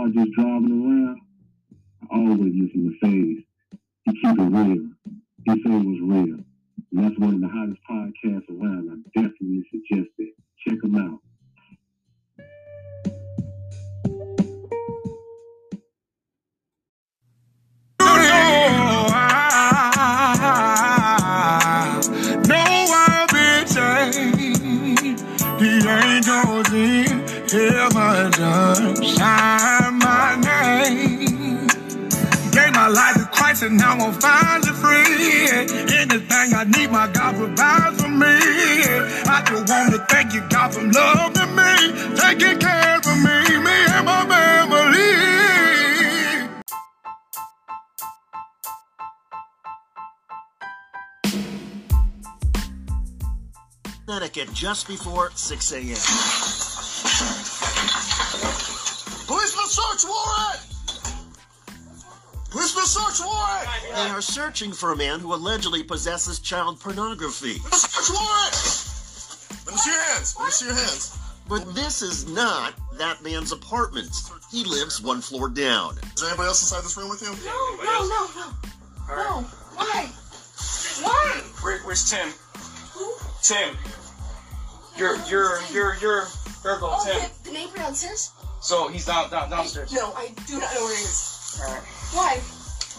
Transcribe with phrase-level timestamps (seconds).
[0.00, 1.20] car just driving around,
[2.10, 3.44] I always listen to Phaze.
[4.04, 4.88] He keep it real.
[5.44, 6.38] He say it was real.
[6.92, 8.90] And that's one of the hottest podcasts around.
[8.90, 10.34] I definitely suggest it.
[10.66, 11.20] Check him out.
[28.38, 29.69] No,
[33.70, 35.48] and I'm finally free.
[35.96, 38.26] Anything I need, my God provides for me.
[38.26, 43.86] I just want to thank you, God, for loving me, taking care of me, me
[43.94, 45.10] and my family.
[54.06, 55.96] Connecticut just before 6 a.m.
[63.08, 63.68] search warrant!
[63.94, 67.58] They are searching for a man who allegedly possesses child pornography.
[67.72, 68.86] Search warrant!
[69.66, 70.36] Let me see your hands.
[70.38, 71.18] Let me see your hands.
[71.48, 74.10] But this is not that man's apartment.
[74.50, 75.98] He lives one floor down.
[76.14, 77.28] Is there anybody else inside this room with you?
[77.44, 79.16] No, no, no, no.
[79.16, 79.40] No.
[79.74, 80.08] Why?
[81.02, 81.40] Why?
[81.62, 82.28] Where, where's Tim?
[83.42, 83.76] Tim.
[84.96, 86.26] You're you're you're you're
[86.62, 87.30] Virgo, Oh, Tim.
[87.42, 88.30] the, the neighbor downstairs?
[88.60, 89.92] So he's down, down downstairs.
[89.92, 91.60] No, I do not know where he is.
[91.64, 91.82] Alright.
[92.12, 92.40] Why?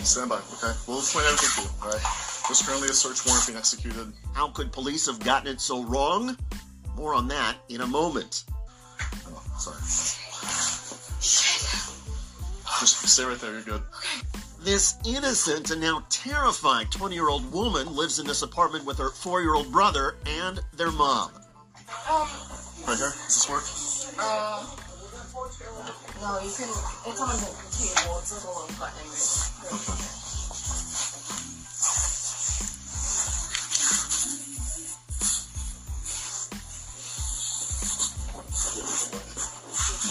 [0.04, 0.74] Stand by, okay?
[0.88, 2.02] We'll explain everything to you, alright?
[2.48, 4.12] There's currently a search warrant being executed.
[4.34, 6.36] How could police have gotten it so wrong?
[6.96, 8.44] More on that in a moment.
[9.28, 9.78] Oh, sorry.
[12.80, 13.82] Just stay right there, you're good.
[14.64, 19.10] This innocent and now terrified 20 year old woman lives in this apartment with her
[19.12, 21.32] four year old brother and their mom.
[22.10, 22.28] Um,
[22.88, 23.12] Right here?
[23.12, 23.64] Does this work?
[24.20, 24.66] uh,
[26.22, 28.20] no, you can, it's on the table.
[28.20, 30.12] It's a little button.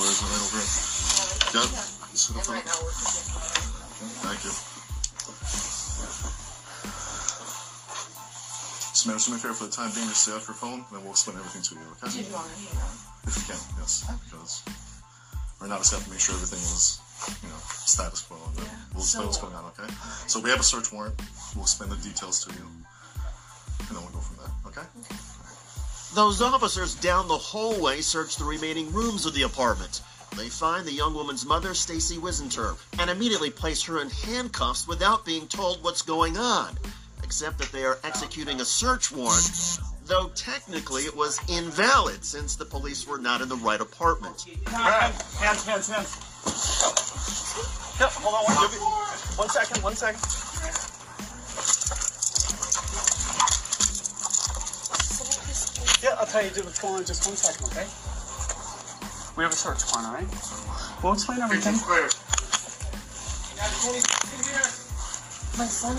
[0.00, 0.30] Where is it?
[0.54, 0.70] Right.
[1.54, 1.68] Yep.
[2.14, 2.54] Sit up And there.
[2.56, 2.94] right now we're
[4.24, 4.52] Thank you.
[8.94, 10.84] So, ma'am, do me a favor for the time being, just stay off your phone,
[10.84, 12.10] and then we'll explain everything to you, okay?
[12.16, 13.28] Did you want to?
[13.28, 14.04] If you can, yes.
[14.24, 14.62] Because
[15.60, 17.00] right now, just have to make sure everything was,
[17.42, 19.92] you know, status quo, then we'll explain what's going on, okay?
[20.26, 21.20] So we have a search warrant.
[21.54, 24.86] We'll explain the details to you, and then we'll go from there, okay?
[26.14, 30.02] Those officers down the hallway search the remaining rooms of the apartment.
[30.36, 35.24] They find the young woman's mother, Stacy Wisenter, and immediately place her in handcuffs without
[35.24, 36.78] being told what's going on,
[37.22, 39.78] except that they are executing a search warrant,
[40.10, 44.42] though technically it was invalid since the police were not in the right apartment.
[44.66, 46.18] Hands, hands, hands, hands.
[48.00, 48.56] Yep, hold on one,
[49.38, 50.20] one second, one second.
[56.02, 57.86] Yeah, I'll tell you what's going on in just one second, okay?
[59.36, 61.04] We have a search warrant, alright?
[61.04, 61.78] We'll explain everything.
[65.60, 65.94] My son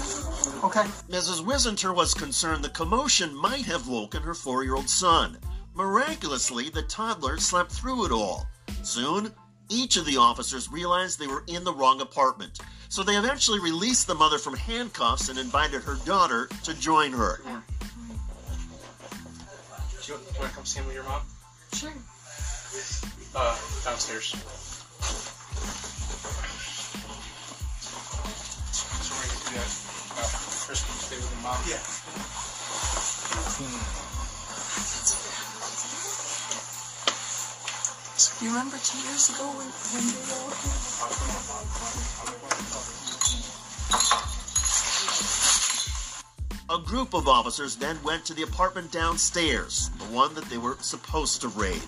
[0.64, 0.82] Okay.
[1.08, 1.46] Mrs.
[1.46, 5.38] Wisenter was concerned the commotion might have woken her four year old son.
[5.76, 8.48] Miraculously, the toddler slept through it all.
[8.82, 9.32] Soon,
[9.70, 12.60] each of the officers realized they were in the wrong apartment,
[12.90, 17.40] so they eventually released the mother from handcuffs and invited her daughter to join her.
[17.44, 17.62] Do you,
[20.08, 21.22] do you want to come see me with your mom?
[21.74, 21.94] Sure.
[23.36, 24.71] Uh, downstairs.
[29.52, 29.84] So we're gonna do
[30.16, 30.16] that.
[30.16, 30.28] Uh,
[30.66, 31.60] Chris, stay with the mom.
[31.68, 31.80] Yeah.
[38.42, 40.56] You remember two years ago when, when they were
[46.70, 50.78] A group of officers then went to the apartment downstairs, the one that they were
[50.80, 51.84] supposed to raid.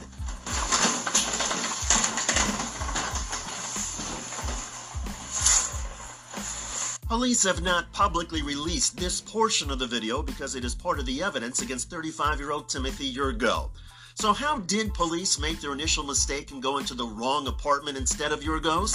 [7.13, 11.06] Police have not publicly released this portion of the video because it is part of
[11.06, 13.69] the evidence against 35 year old Timothy Yurgo.
[14.15, 18.31] So, how did police make their initial mistake and go into the wrong apartment instead
[18.31, 18.94] of Yurgo's?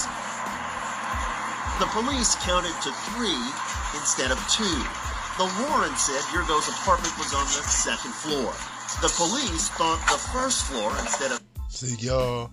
[1.79, 3.39] The police counted to three
[3.95, 4.65] instead of two.
[5.39, 8.53] The warrant said Yurgo's apartment was on the second floor.
[9.01, 11.41] The police thought the first floor instead of.
[11.69, 12.51] See, y'all.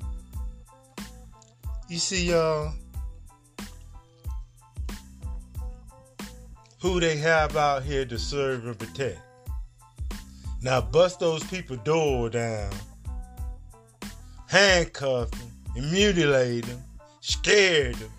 [1.90, 2.72] You see, y'all.
[6.82, 9.20] Who they have out here to serve and protect.
[10.62, 12.72] Now bust those people door down,
[14.48, 16.82] handcuff them, and mutilate them,
[17.22, 18.12] scared them.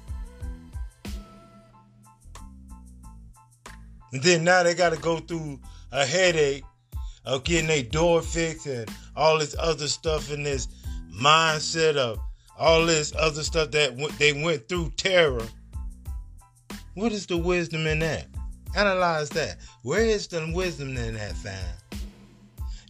[4.12, 5.60] And then now they got to go through
[5.92, 6.64] a headache
[7.24, 10.68] of getting their door fixed and all this other stuff in this
[11.12, 12.18] mindset of
[12.58, 15.46] all this other stuff that they went through terror.
[16.94, 18.26] What is the wisdom in that?
[18.76, 19.56] Analyze that.
[19.82, 21.64] Where is the wisdom in that, fam?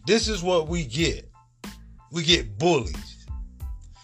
[0.05, 1.31] This is what we get.
[2.11, 3.25] We get bullies.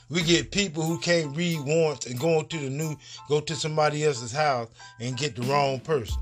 [0.09, 2.95] We get people who can't read warrants and go to the new,
[3.27, 4.69] go to somebody else's house
[5.01, 6.21] and get the wrong person.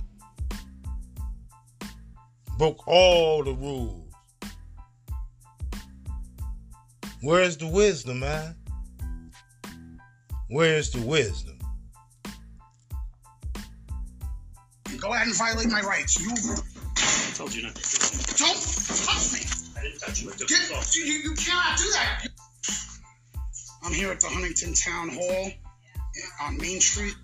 [2.58, 4.12] Broke all the rules.
[7.22, 8.56] Where's the wisdom, man?
[10.50, 11.60] Where's the wisdom?
[15.32, 16.20] And violate my rights.
[16.20, 18.38] You I told you not to do it.
[18.38, 19.40] don't touch me.
[19.80, 20.30] I didn't touch you.
[20.30, 22.28] I took Get, the you, you cannot do that.
[23.84, 25.52] I'm here at the Huntington Town Hall
[26.42, 27.16] on Main Street.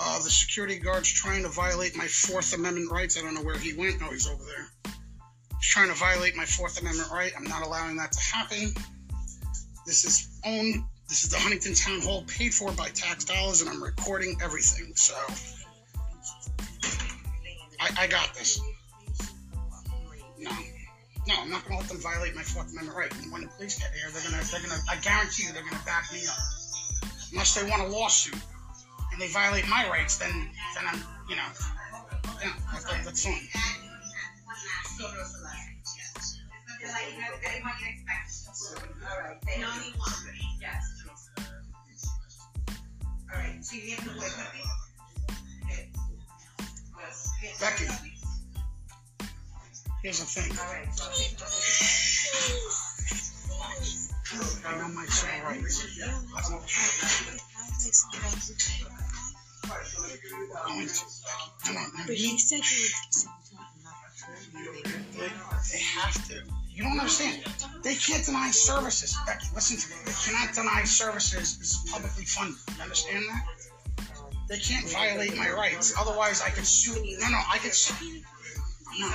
[0.00, 3.18] Uh, the security guard's trying to violate my Fourth Amendment rights.
[3.18, 3.96] I don't know where he went.
[4.02, 4.66] Oh, he's over there.
[4.84, 7.32] He's trying to violate my Fourth Amendment right.
[7.36, 8.72] I'm not allowing that to happen.
[9.86, 10.84] This is owned.
[11.08, 14.94] This is the Huntington Town Hall, paid for by tax dollars, and I'm recording everything.
[14.96, 15.14] So
[17.96, 18.60] I, got this.
[20.38, 20.50] No.
[21.26, 23.22] No, I'm not gonna let them violate my Fourth Amendment right.
[23.22, 25.82] And when the police get here, they're gonna, they're gonna, I guarantee you, they're gonna
[25.86, 26.36] back me up.
[27.32, 28.38] Unless they want a lawsuit
[29.12, 30.32] and they violate my rights, then,
[30.74, 31.48] then I'm, you know,
[32.42, 33.48] yeah, that's, that's fine.
[47.60, 47.84] Becky,
[50.02, 50.50] here's the thing.
[54.66, 55.86] I know my civil rights.
[56.02, 56.66] I won't
[60.66, 61.04] going to.
[61.66, 61.86] No, no.
[62.06, 62.88] But he said you
[65.72, 66.34] they have to.
[66.70, 67.44] You don't understand.
[67.82, 69.16] They can't deny services.
[69.26, 69.94] Becky, listen to me.
[70.06, 72.56] They cannot deny services It's publicly funded.
[72.76, 73.53] You understand that?
[74.48, 75.94] They can't violate my rights.
[75.98, 77.02] Otherwise, I could sue.
[77.04, 77.18] You.
[77.20, 78.22] No, no, I could sue.
[78.98, 79.08] No.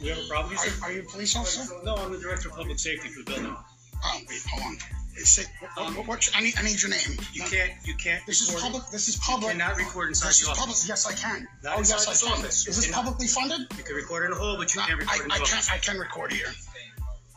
[0.00, 0.52] You have a problem?
[0.52, 0.72] You said?
[0.82, 1.74] Are, are you a police officer?
[1.84, 3.56] No, I'm the director of public safety for the building.
[4.04, 4.78] Oh, wait, hold on.
[5.24, 5.42] Say,
[5.76, 7.18] um, um, what, what, what, I need, I need your name.
[7.32, 7.72] You can't.
[7.84, 8.24] You can't.
[8.24, 8.84] This is public.
[8.92, 9.52] This is public.
[9.54, 10.76] You cannot record inside This the is public.
[10.86, 11.48] Yes, I can.
[11.64, 12.32] Not oh, yes, I this can.
[12.32, 12.68] office.
[12.68, 13.66] Is this publicly funded?
[13.76, 15.38] You can record in the hall, but you No, can't I, record in the I
[15.38, 15.68] office.
[15.68, 15.74] can.
[15.74, 16.46] I can record here.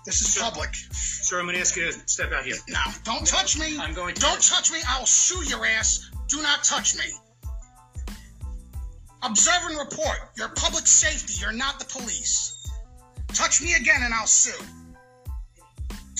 [0.05, 0.69] This is public.
[0.93, 2.55] Sir, I'm going to ask you to step out here.
[2.67, 3.77] Now, don't touch me.
[3.79, 4.79] I'm going to- Don't touch me.
[4.87, 6.09] I'll sue your ass.
[6.27, 7.03] Do not touch me.
[9.23, 10.17] Observe and report.
[10.35, 11.35] You're public safety.
[11.39, 12.57] You're not the police.
[13.33, 14.51] Touch me again and I'll sue.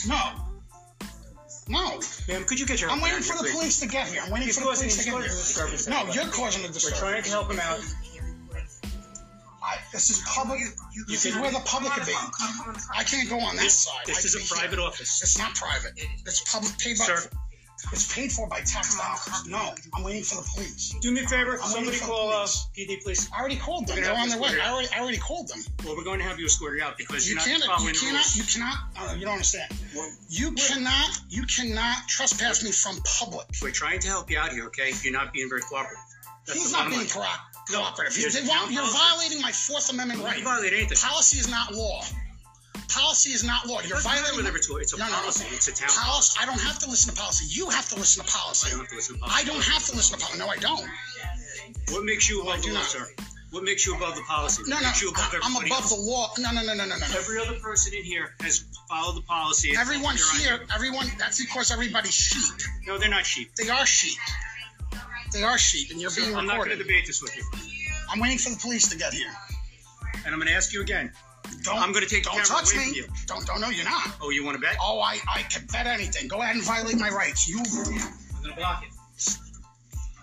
[0.07, 0.31] No.
[1.67, 1.99] No.
[2.27, 3.53] Ma'am, could you get your I'm waiting for the please?
[3.55, 4.21] police to get here.
[4.23, 5.85] I'm waiting He's for the police to get causing a disturbance.
[5.87, 5.95] here.
[6.05, 7.01] No, you're causing a disturbance.
[7.01, 7.79] We're trying to help him out.
[9.91, 10.59] I, this is public.
[11.07, 12.13] This is where the public could be.
[12.95, 14.05] I can't go on that This, side.
[14.05, 14.87] this I is a private here.
[14.87, 15.21] office.
[15.21, 15.93] It's not private.
[16.25, 17.05] It's public paid by.
[17.05, 17.29] Sir.
[17.91, 19.47] It's paid for by tax dollars.
[19.47, 20.93] No, I'm waiting for the police.
[21.01, 21.53] Do me a favor.
[21.53, 22.45] I'm Somebody waiting for call uh.
[22.77, 23.27] PD, please.
[23.35, 23.99] I already called them.
[23.99, 24.49] They're on their way.
[24.61, 25.59] I already, I already called them.
[25.83, 27.63] Well, we're going to have you escorted out because You you're can't.
[27.83, 28.35] You cannot.
[28.35, 28.77] You cannot.
[28.95, 29.73] Uh, you don't understand.
[30.29, 31.09] You cannot.
[31.29, 33.47] You cannot trespass me from public.
[33.63, 34.91] We're trying to help you out here, okay?
[35.01, 35.97] You're not being very cooperative.
[36.45, 37.27] That's He's not bottom being line.
[37.69, 38.15] Co- cooperative.
[38.21, 40.43] There's They a want- You're violating my Fourth Amendment You right.
[40.43, 40.97] violate anything.
[40.97, 42.03] Policy is not law.
[42.87, 43.79] Policy is not law.
[43.81, 45.45] You're violating whatever it's, it's a No, no, policy.
[45.49, 45.55] no.
[45.55, 46.37] It's a town policy.
[46.41, 47.45] I don't have to listen to policy.
[47.47, 48.67] You have to listen to policy.
[48.67, 48.75] I policy.
[48.75, 50.39] don't have to listen to I don't have to listen to policy.
[50.39, 50.89] No, I don't.
[51.91, 53.07] What makes you above the law, sir?
[53.51, 54.63] What makes you above the policy?
[54.67, 54.87] No, What no.
[54.87, 55.89] makes you above I'm above else?
[55.95, 56.31] the law.
[56.37, 57.07] No, no, no, no, no, no.
[57.07, 57.17] no.
[57.17, 59.75] Every other person in here has followed the policy.
[59.77, 61.11] Everyone here, everyone.
[61.17, 62.43] That's because everybody's sheep.
[62.87, 63.53] No, they're not sheep.
[63.55, 64.17] They are sheep.
[65.31, 67.43] They are sheep, and you're being I'm not going to debate this with you.
[68.09, 69.31] I'm waiting for the police to get here.
[70.25, 71.11] And I'm going to ask you again.
[71.63, 71.77] Don't.
[71.77, 72.85] I'm gonna take the Don't camera touch away me.
[72.85, 73.05] from you.
[73.27, 73.45] Don't.
[73.45, 73.59] Don't.
[73.61, 74.15] No, you're not.
[74.21, 74.77] Oh, you want to bet?
[74.81, 75.17] Oh, I.
[75.33, 76.27] I can bet anything.
[76.27, 77.47] Go ahead and violate my rights.
[77.47, 77.57] You.
[77.59, 77.93] I'm
[78.43, 78.89] going to block it.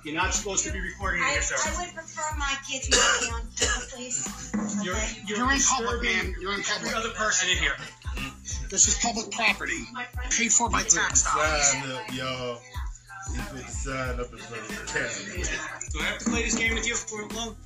[0.05, 1.57] You're not supposed to be recording I, here, sir.
[1.59, 4.53] I would prefer my kids not be on camera, please.
[4.83, 5.23] You're, Okay?
[5.27, 6.35] you're, You're in public, disturbing man.
[6.41, 6.97] You're in Every public.
[6.97, 7.77] other person in here.
[8.71, 9.85] This is public property,
[10.31, 11.62] paid for by tax dollars.
[11.67, 12.61] Sign up, y'all.
[13.32, 15.11] He put the sign up in front of the camera.
[15.92, 17.56] Do I have to play this game with you for long?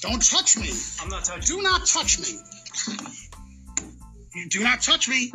[0.00, 0.70] Don't touch me.
[1.02, 1.56] I'm not touching.
[1.56, 2.38] Do not touch me.
[4.34, 5.32] You do not touch me.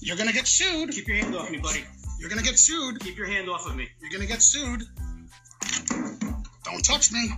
[0.00, 0.90] You're gonna get sued.
[0.90, 1.84] Keep your hand off me, buddy.
[2.18, 3.00] You're gonna get sued.
[3.00, 3.88] Keep your hand off of me.
[4.00, 4.82] You're gonna get sued.
[6.64, 7.30] Don't touch me.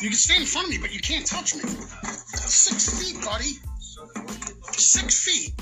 [0.00, 1.62] You can stand in front of me, but you can't touch me.
[1.62, 3.58] Six feet, buddy.
[4.72, 5.52] Six feet.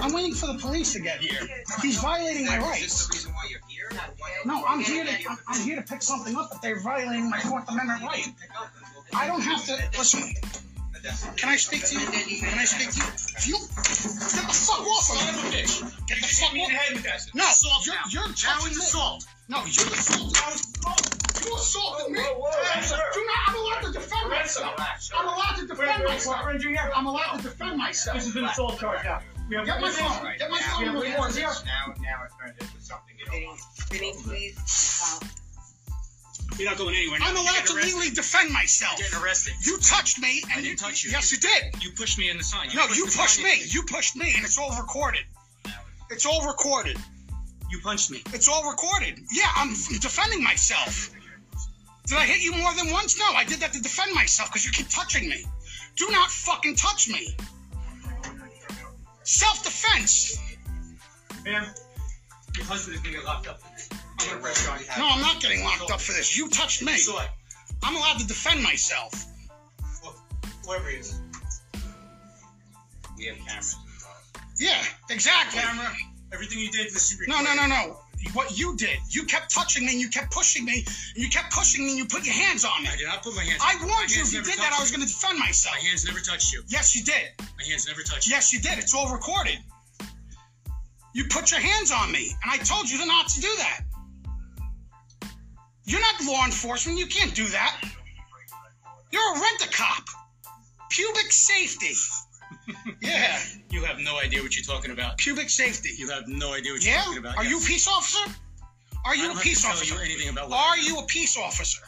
[0.00, 1.46] I'm waiting for the police to get here.
[1.82, 3.08] He's violating my rights.
[3.12, 3.90] reason why you're here?
[4.44, 7.40] No, I'm here to I'm, I'm here to pick something up, but they're violating my
[7.40, 8.28] Fourth Amendment right.
[9.14, 10.22] I don't have to listen.
[11.36, 12.06] Can I speak to you?
[12.06, 13.06] Can I speak to you?
[13.36, 15.80] If you get the fuck off of me, bitch.
[16.06, 17.34] Get the fuck off.
[17.34, 17.44] No,
[17.84, 19.26] you're you're touching assault.
[19.48, 20.36] No, you're assault.
[21.46, 22.20] You assaulted me.
[22.20, 23.48] Do not.
[23.48, 24.74] I'm allowed to defend myself.
[25.16, 26.36] I'm allowed to defend myself.
[26.94, 28.16] I'm allowed to defend myself.
[28.16, 29.20] This is an assault charge now.
[29.48, 30.36] We have Get my phone.
[30.38, 30.88] Get my phone.
[30.88, 31.64] and record this.
[31.64, 33.60] Now, now it's turned into something you don't want.
[33.88, 35.24] Vinny, please stop.
[36.58, 37.18] You're not going anywhere.
[37.20, 37.28] now.
[37.28, 38.98] I'm You're allowed to legally defend myself.
[38.98, 39.54] You're getting arrested.
[39.64, 41.10] You touched me, and I didn't touch you.
[41.12, 41.82] Yes, you did.
[41.82, 42.68] You pushed me in the sign.
[42.74, 43.62] No, pushed you pushed me.
[43.68, 45.22] You pushed me, and it's all recorded.
[46.10, 46.98] It's all recorded.
[47.70, 48.22] You punched me.
[48.32, 49.20] It's all recorded.
[49.32, 51.10] Yeah, I'm defending myself.
[52.06, 53.18] Did I hit you more than once?
[53.18, 55.44] No, I did that to defend myself because you keep touching me.
[55.96, 57.36] Do not fucking touch me.
[59.28, 60.38] Self defense.
[61.44, 61.66] Ma'am,
[62.56, 63.60] your husband is going to get locked up.
[63.92, 64.88] I'm going to press charges.
[64.96, 66.34] No, I'm not getting locked up for this.
[66.34, 66.96] You touched me.
[66.96, 67.28] So what?
[67.82, 69.12] I'm allowed to defend myself.
[70.02, 70.16] Well,
[70.64, 71.20] Whoever he is.
[73.18, 73.76] We have cameras.
[74.58, 75.60] Yeah, exactly.
[75.60, 75.92] Camera.
[76.32, 77.24] Everything you did was super.
[77.28, 78.00] No, no, no, no.
[78.34, 80.84] What you did, you kept touching me and you kept pushing me
[81.14, 82.88] and you kept pushing me and you put your hands on me.
[82.92, 83.62] I did not put my hands.
[83.64, 85.76] I warned you if you did that, I was going to defend myself.
[85.76, 86.62] My hands never touched you.
[86.68, 87.30] Yes, you did.
[87.38, 88.34] My hands never touched you.
[88.34, 88.78] Yes, you did.
[88.78, 89.58] It's all recorded.
[91.14, 93.80] You put your hands on me, and I told you not to do that.
[95.84, 96.98] You're not law enforcement.
[96.98, 97.80] You can't do that.
[99.10, 100.04] You're a rent-a-cop.
[100.90, 101.94] Pubic safety.
[103.02, 103.38] yeah,
[103.70, 105.16] You have no idea what you're talking about.
[105.18, 105.90] pubic safety.
[105.96, 107.02] You have no idea what you're Yeah?
[107.04, 107.36] talking about.
[107.38, 108.30] Are you a peace officer?
[109.04, 109.94] Are I you don't a have peace to tell officer?
[109.94, 110.82] you anything about what Are I do.
[110.86, 111.82] you a peace officer?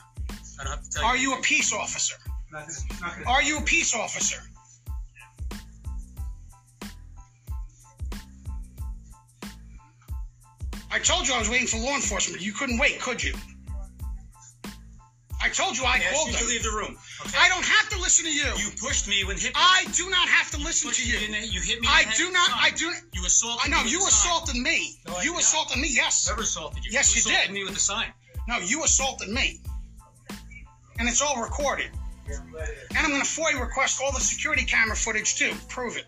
[0.61, 1.09] I don't have to tell you.
[1.09, 1.31] Are you.
[1.33, 2.17] you a peace officer?
[2.53, 4.43] Not gonna- not gonna- Are you a peace officer?
[10.91, 12.43] I told you I was waiting for law enforcement.
[12.43, 13.35] You couldn't wait, could you?
[15.43, 16.43] I told you I I asked called you them.
[16.43, 16.99] to leave the room.
[17.27, 17.39] Okay?
[17.39, 18.45] I don't have to listen to you.
[18.59, 19.61] You pushed me when hit me.
[19.61, 21.27] I do not have to listen pushed to me you.
[21.27, 21.87] in the- You hit me.
[21.89, 22.49] in I the do with not.
[22.51, 22.77] the I sign.
[22.77, 22.93] do.
[23.15, 23.83] You assaulted I know me.
[23.85, 24.31] with you the sign.
[24.31, 25.01] assaulted me.
[25.07, 25.41] No, you did not.
[25.43, 25.89] assaulted me.
[25.91, 26.27] Yes.
[26.29, 26.91] Never assaulted you.
[26.93, 27.55] Yes, you assaulted did.
[27.55, 28.13] me with the sign.
[28.49, 29.61] No, you assaulted me.
[30.99, 31.91] And it's all recorded.
[32.29, 35.53] And I'm going to FOIA request all the security camera footage too.
[35.69, 36.07] Prove it.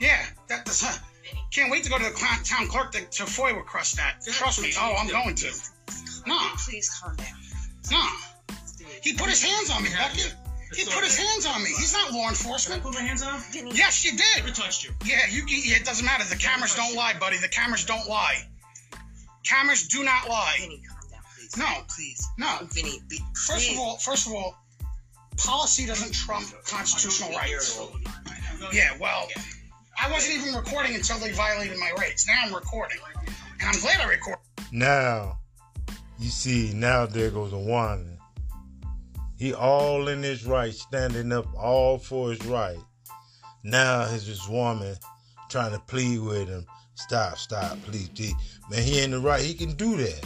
[0.00, 0.82] Yeah, that does.
[0.82, 0.98] Huh.
[1.52, 4.16] Can't wait to go to the town clerk to, to FOIA request that.
[4.26, 4.72] Trust me.
[4.78, 5.52] Oh, I'm going to.
[6.26, 7.28] No, Please calm down.
[7.90, 8.06] No.
[9.02, 10.22] He put his hands on me, Becky.
[10.74, 11.68] He put his hands on me.
[11.78, 12.82] He's not law Did I enforcement.
[12.82, 13.68] put my hands on him?
[13.74, 14.54] Yes, you Never did.
[14.56, 14.90] touched you.
[15.04, 15.44] Yeah, you.
[15.46, 16.24] yeah, It doesn't matter.
[16.24, 17.36] The cameras don't lie, buddy.
[17.38, 18.48] The cameras don't lie.
[19.44, 20.56] Cameras do not lie.
[20.58, 21.56] Vinny, calm down, please.
[21.56, 21.84] No.
[21.94, 22.28] Please.
[22.38, 22.58] No.
[22.72, 24.56] Vinny, be, First of all, first of all,
[25.36, 27.78] policy doesn't trump constitutional rights.
[28.72, 29.28] Yeah, well,
[30.00, 32.26] I wasn't even recording until they violated my rights.
[32.26, 32.98] Now I'm recording,
[33.60, 34.40] and I'm glad I recorded.
[34.72, 35.38] Now,
[36.18, 38.18] you see, now there goes a warning.
[39.36, 42.78] He all in his right, standing up all for his right.
[43.64, 44.96] Now is this woman
[45.48, 46.66] trying to plead with him.
[46.94, 48.34] Stop, stop, please, please.
[48.70, 49.42] Man, he in the right.
[49.42, 50.24] He can do that.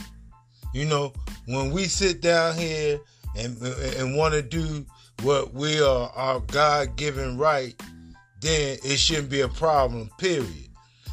[0.74, 1.12] You know,
[1.46, 3.00] when we sit down here
[3.36, 3.56] and
[3.96, 4.84] and want to do
[5.22, 7.74] what we are our God given right,
[8.40, 10.10] then it shouldn't be a problem.
[10.18, 10.68] Period.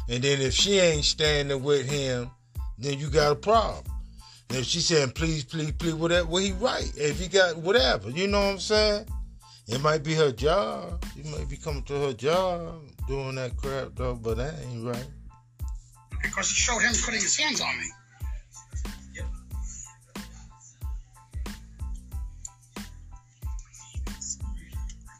[0.08, 2.30] And then if she ain't standing with him,
[2.78, 3.84] then you got a problem.
[4.48, 6.90] And if she saying please, please, please, whatever, well he right.
[6.96, 9.06] If he got whatever, you know what I'm saying?
[9.68, 11.04] It might be her job.
[11.14, 15.06] She might be coming to her job doing that crap though, but that ain't right.
[16.22, 17.86] Because it showed him putting his hands on me.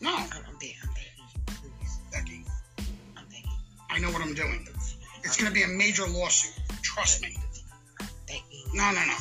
[0.01, 0.15] No.
[0.15, 1.25] I'm, I'm begging, I'm begging.
[2.13, 2.45] Becky,
[3.17, 3.51] I'm begging,
[3.91, 4.69] I know what I'm doing.
[5.25, 6.55] It's going to be a major lawsuit.
[6.83, 7.37] Trust me.
[8.81, 9.17] I'm begging, No, no, no.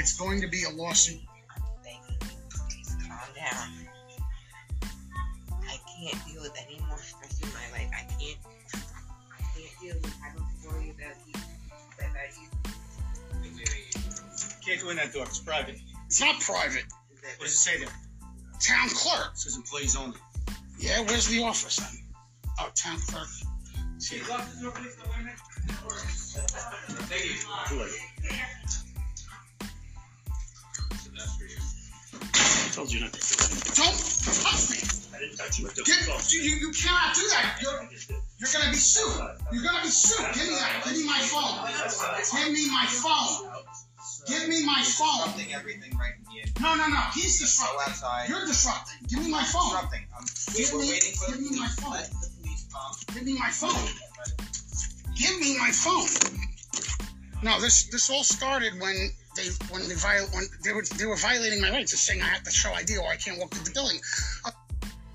[0.00, 1.20] It's going to be a lawsuit.
[1.54, 2.18] I'm begging.
[2.50, 3.68] Please calm down.
[5.62, 7.90] I can't deal with any more stress in my life.
[7.92, 8.38] I can't.
[8.74, 11.34] I can't deal with having to worry about you.
[11.98, 12.48] About you.
[14.64, 15.24] Can't go in that door.
[15.24, 15.78] It's private.
[16.06, 16.84] It's not private.
[17.38, 17.88] What does it say there?
[18.60, 19.32] Town clerk.
[19.32, 20.18] It says employees only.
[20.78, 22.02] Yeah, where's the office then?
[22.58, 23.28] Oh, town clerk.
[23.98, 24.20] See,
[32.34, 33.74] I told you not to do it.
[33.76, 34.78] Don't touch me.
[35.14, 35.66] I didn't touch you.
[35.68, 37.58] I took Get, the you, you, you cannot do that.
[37.62, 37.88] You're,
[38.38, 39.16] you're gonna be sued.
[39.52, 40.26] You're gonna be sued.
[40.34, 40.82] Give me that.
[40.84, 41.56] Give me my phone.
[42.36, 43.52] Give me my phone.
[44.28, 45.32] Give me my phone.
[45.32, 46.44] Disrupting everything right in here.
[46.60, 47.00] No, no, no.
[47.14, 47.80] He's Go disrupting.
[47.92, 48.28] outside.
[48.28, 49.06] You're disrupting.
[49.08, 49.70] Give me my phone.
[49.72, 50.04] Disrupting.
[50.16, 51.92] Um, we Give me- waiting for give the me my phone.
[51.94, 53.14] Let the police come.
[53.14, 53.88] Give me my phone.
[55.16, 56.08] Give me my phone.
[57.42, 61.16] No, this this all started when they when they viol when they were they were
[61.16, 63.64] violating my rights, of saying I have to show ID or I can't walk through
[63.64, 64.00] the building.
[64.44, 64.50] Uh,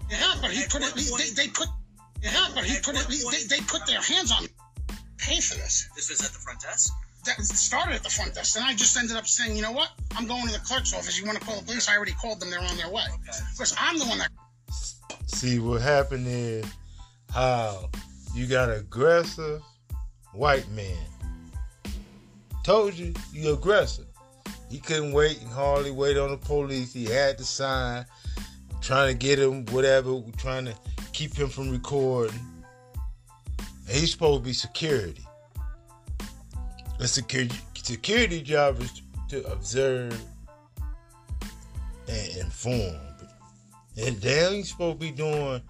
[0.10, 0.94] yeah, but he put it.
[0.96, 1.68] They, they put.
[2.22, 3.08] Yeah, but he put it.
[3.08, 4.50] They, they put their hands on me.
[5.18, 5.90] Pay for this.
[5.96, 6.94] This was at the front desk.
[7.26, 9.90] That started at the front desk, and I just ended up saying, you know what?
[10.16, 11.20] I'm going to the clerk's office.
[11.20, 11.88] You want to call the police?
[11.88, 12.50] I already called them.
[12.50, 13.06] They're on their way.
[13.54, 14.30] Because I'm the one that.
[15.28, 16.66] See what happened is
[17.32, 17.90] how
[18.34, 19.62] you got aggressive
[20.34, 20.98] white man.
[22.64, 24.06] Told you, you aggressive.
[24.72, 26.94] He couldn't wait and hardly wait on the police.
[26.94, 28.06] He had to sign,
[28.80, 30.76] trying to get him whatever, trying to
[31.12, 32.40] keep him from recording.
[33.60, 35.26] And he's supposed to be security.
[37.00, 40.18] The security security job is to observe
[42.08, 42.96] and inform.
[43.98, 45.62] And they ain't supposed to be doing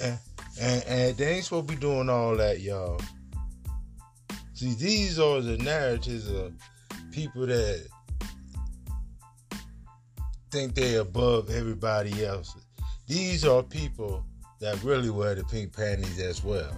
[0.00, 0.18] and,
[0.60, 3.00] and, and they ain't supposed to be doing all that, y'all.
[4.54, 6.52] See, these are the narratives of
[7.10, 7.88] people that
[10.56, 12.56] think they're above everybody else.
[13.06, 14.24] These are people
[14.58, 16.74] that really wear the pink panties as well.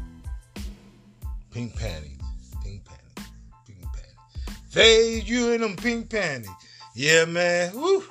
[1.52, 2.18] Pink panties.
[2.64, 3.32] Pink panties.
[3.68, 4.56] Pink panties.
[4.68, 6.50] Fade you in them pink panties.
[6.96, 7.72] Yeah, man.
[7.72, 8.02] Woo.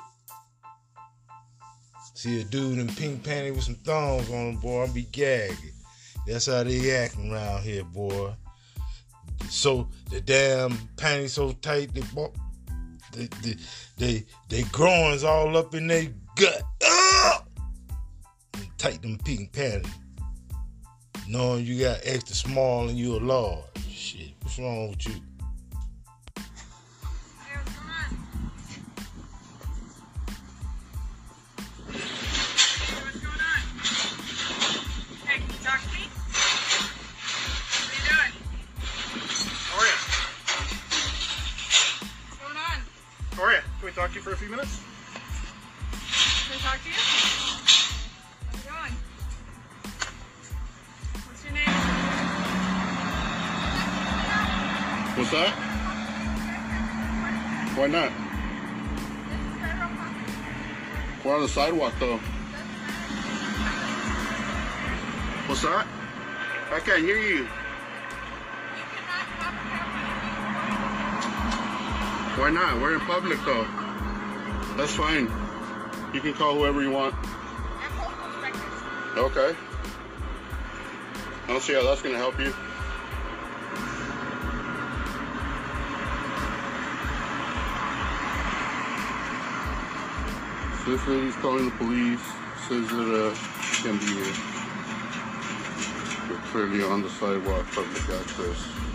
[2.13, 4.83] See a dude in pink panties with some thongs on him, boy.
[4.83, 5.73] I'll be gagging.
[6.25, 8.33] That's how they acting around here, boy.
[9.49, 12.31] So the damn panties so tight, they bo-
[13.17, 13.55] they they
[13.97, 16.63] they, they growings all up in their gut.
[18.53, 19.91] And tight them pink panties.
[21.27, 23.63] Knowing you got extra small and you a large.
[23.89, 25.15] Shit, what's wrong with you?
[43.97, 44.79] Talk to you for a few minutes?
[46.45, 46.93] Can I talk to you?
[48.45, 48.93] How's it going?
[51.25, 51.65] What's your name?
[55.17, 55.49] What's that?
[57.75, 58.11] Why not?
[61.25, 62.17] We're on the sidewalk though.
[65.47, 65.87] What's that?
[66.71, 67.47] I can't hear you.
[72.37, 72.79] Why not?
[72.79, 73.76] We're in public though.
[74.77, 75.23] That's fine.
[76.13, 77.15] You can call whoever you want.
[79.17, 79.55] Okay.
[81.43, 82.53] I don't see how that's gonna help you.
[90.85, 92.21] So this lady's calling the police,
[92.67, 94.33] says that uh, she can be here.
[96.29, 98.86] We're clearly on the sidewalk, public access.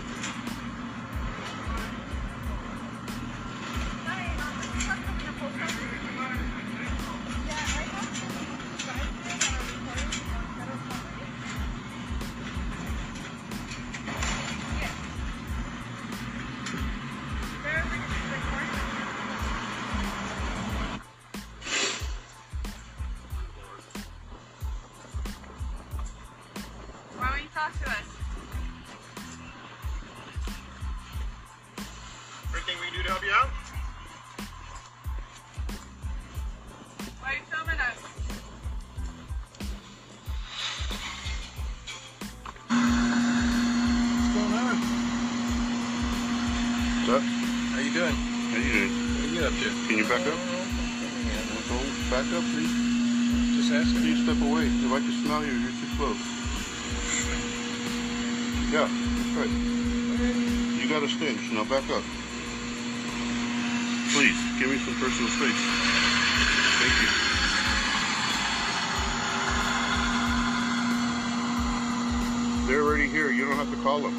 [73.83, 74.13] Call them.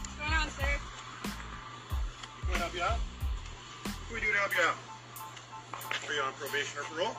[0.00, 0.80] What's going on, sir?
[2.40, 2.98] Can we help you out?
[3.82, 4.76] What can we do to help you out?
[6.08, 7.16] Are you on probation or parole?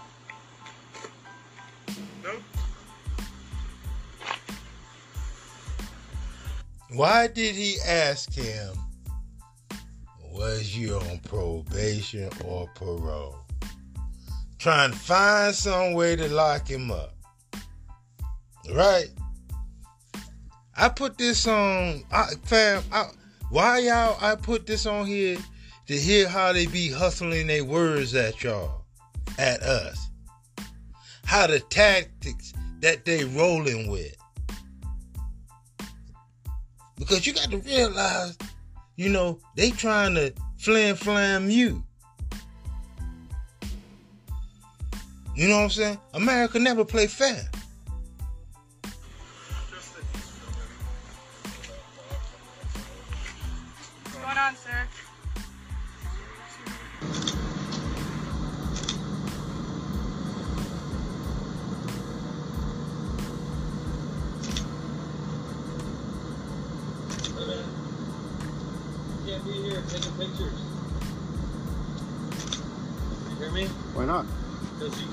[2.23, 2.41] No?
[6.95, 8.73] Why did he ask him,
[10.31, 13.42] was you on probation or parole?
[14.63, 17.13] Trying to find some way to lock him up.
[18.73, 19.09] Right?
[20.77, 23.07] I put this on, I, fam, I,
[23.49, 25.37] why y'all, I put this on here
[25.87, 28.85] to hear how they be hustling their words at y'all,
[29.37, 30.09] at us.
[31.25, 34.15] How the tactics that they rolling with.
[36.97, 38.37] Because you got to realize,
[38.95, 41.83] you know, they trying to flam flam you.
[45.35, 45.99] You know what I'm saying?
[46.13, 47.49] America never play fair.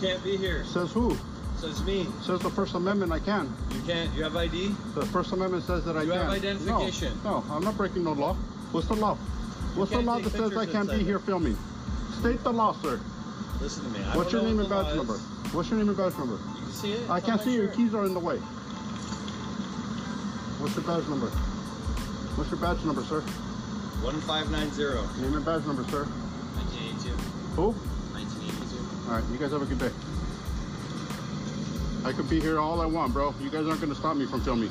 [0.01, 0.65] Can't be here.
[0.65, 1.17] Says who?
[1.59, 2.07] Says me.
[2.23, 3.53] Says the First Amendment I can.
[3.75, 4.15] You can't.
[4.15, 4.69] You have ID?
[4.95, 6.21] The First Amendment says that I You can.
[6.21, 7.19] have identification.
[7.23, 8.35] No, no, I'm not breaking no law.
[8.73, 9.17] What's the law?
[9.75, 11.57] What's the law that says I can't be here filming?
[12.19, 12.99] State the law, sir.
[13.61, 14.05] Listen to me.
[14.05, 15.15] I What's your name and what badge number?
[15.53, 16.35] What's your name and badge number?
[16.35, 17.11] You can see it.
[17.11, 17.63] I can't see you.
[17.63, 18.39] Your keys are in the way.
[20.61, 21.27] What's your badge number?
[22.37, 23.21] What's your badge number, sir?
[24.03, 25.23] 1590.
[25.23, 26.05] Name and badge number, sir.
[26.05, 27.11] 1982.
[27.57, 27.75] Who?
[29.11, 29.13] 1982.
[29.13, 29.91] All right, you guys have a good day.
[32.09, 33.35] I could be here all I want, bro.
[33.41, 34.71] You guys aren't gonna stop me from filming.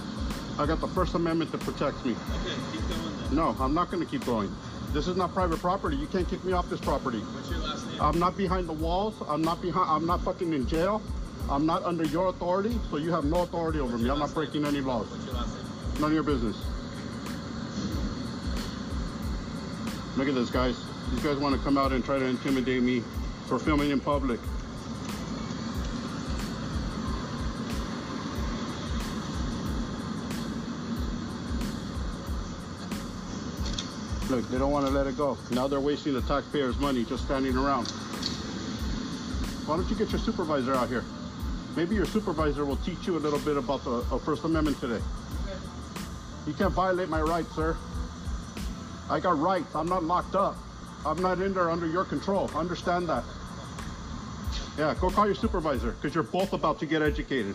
[0.57, 2.13] I got the First Amendment that protects me.
[2.13, 3.35] Okay, keep going then.
[3.35, 4.53] No, I'm not gonna keep going.
[4.93, 5.95] This is not private property.
[5.97, 7.19] You can't kick me off this property.
[7.19, 8.01] What's your last name?
[8.01, 9.13] I'm not behind the walls.
[9.27, 9.89] I'm not behind.
[9.89, 11.01] I'm not fucking in jail.
[11.49, 14.09] I'm not under your authority, so you have no authority over me.
[14.09, 15.09] I'm not breaking any laws.
[15.09, 16.01] What's your last name?
[16.01, 16.55] None of your business.
[20.17, 20.75] Look at this, guys.
[21.11, 23.03] These guys want to come out and try to intimidate me
[23.49, 24.39] for filming in public.
[34.29, 35.35] Look, they don't want to let it go.
[35.49, 37.87] Now they're wasting the taxpayers' money just standing around.
[39.65, 41.03] Why don't you get your supervisor out here?
[41.75, 45.01] Maybe your supervisor will teach you a little bit about the uh, First Amendment today.
[46.45, 47.75] You can't violate my rights, sir.
[49.09, 49.73] I got rights.
[49.73, 50.55] I'm not locked up.
[51.03, 52.51] I'm not in there under your control.
[52.53, 53.23] Understand that.
[54.79, 57.53] Yeah, go call your supervisor because you're both about to get educated.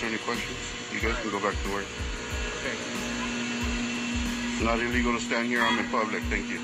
[0.00, 0.56] Answer any questions.
[0.92, 1.84] You guys can go back to work.
[2.60, 2.76] Okay.
[4.52, 5.62] It's not illegal to stand here.
[5.62, 6.22] I'm in public.
[6.24, 6.59] Thank you.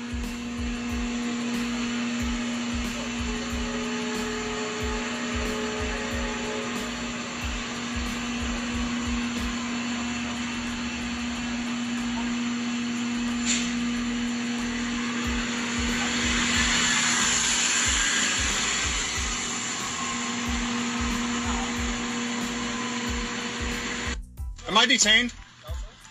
[24.87, 25.33] Detained?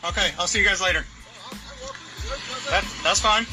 [0.05, 1.05] Okay, I'll see you guys later.
[2.71, 3.45] That, that's fine.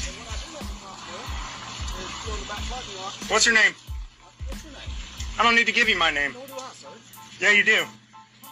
[3.30, 3.74] What's your name?
[5.38, 6.34] I don't need to give you my name.
[7.40, 7.84] Yeah, you do.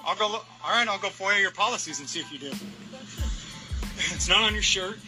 [0.05, 0.45] I'll go look.
[0.65, 2.53] All right, I'll go FOIA your policies and see if you do.
[4.15, 4.99] It's not on your shirt.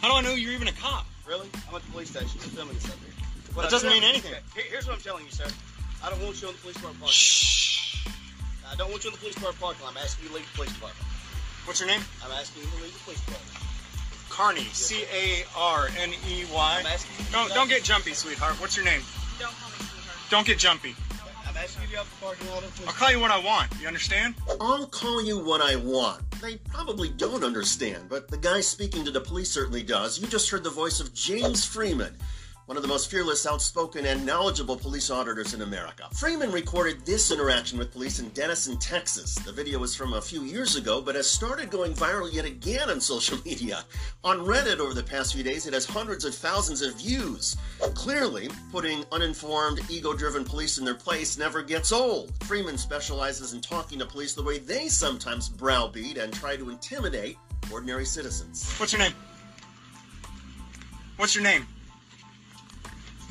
[0.00, 1.06] How do I know you're even a cop?
[1.26, 1.48] Really?
[1.68, 2.38] I'm at the police station.
[2.42, 3.12] I'm filming this up here.
[3.56, 4.34] That I doesn't mean anything.
[4.54, 5.46] Here's what I'm telling you, sir.
[6.04, 7.10] I don't want you in the police department lot.
[8.72, 9.92] I don't want you in the police department parking lot.
[9.92, 11.06] I'm asking you to leave the police department.
[11.66, 12.00] What's your name?
[12.24, 13.52] I'm asking you to leave the police department.
[14.30, 14.64] Carney.
[14.72, 16.96] C A R N E Y.
[17.30, 18.58] Don't don't get jumpy, sweetheart.
[18.60, 19.02] What's your name?
[19.38, 20.18] Don't call me sweetheart.
[20.30, 20.96] Don't get jumpy.
[21.46, 22.64] I'm asking you to get out the parking lot.
[22.64, 23.70] of the I'll call you what I want.
[23.78, 24.36] You understand?
[24.58, 26.22] I'll call you what I want.
[26.40, 30.18] They probably don't understand, but the guy speaking to the police certainly does.
[30.18, 32.16] You just heard the voice of James Freeman,
[32.72, 36.08] one of the most fearless, outspoken, and knowledgeable police auditors in America.
[36.14, 39.34] Freeman recorded this interaction with police in Denison, Texas.
[39.34, 42.88] The video was from a few years ago, but has started going viral yet again
[42.88, 43.84] on social media.
[44.24, 47.58] On Reddit over the past few days, it has hundreds of thousands of views.
[47.92, 52.32] Clearly, putting uninformed, ego driven police in their place never gets old.
[52.44, 57.36] Freeman specializes in talking to police the way they sometimes browbeat and try to intimidate
[57.70, 58.72] ordinary citizens.
[58.78, 59.12] What's your name?
[61.18, 61.66] What's your name?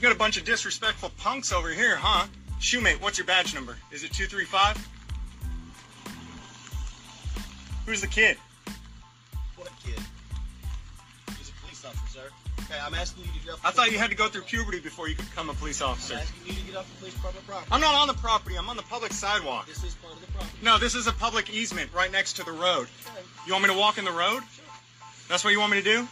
[0.02, 2.26] You got a bunch of disrespectful punks over here, huh?
[2.60, 3.78] Shoemate, what's your badge number?
[3.92, 4.76] Is it 235?
[7.86, 8.36] Who's the kid?
[9.58, 10.00] What kid?
[11.38, 12.30] He's a police officer, sir.
[12.62, 13.62] Okay, I'm asking you to get off.
[13.64, 16.16] I thought you had to go through puberty before you could become a police officer.
[16.16, 17.68] I'm asking you to get off the police property.
[17.72, 19.68] I'm not on the property, I'm on the public sidewalk.
[19.68, 20.58] This is part of the property.
[20.64, 22.88] No, this is a public easement right next to the road.
[23.46, 24.42] You want me to walk in the road?
[25.30, 26.08] That's what you want me to do?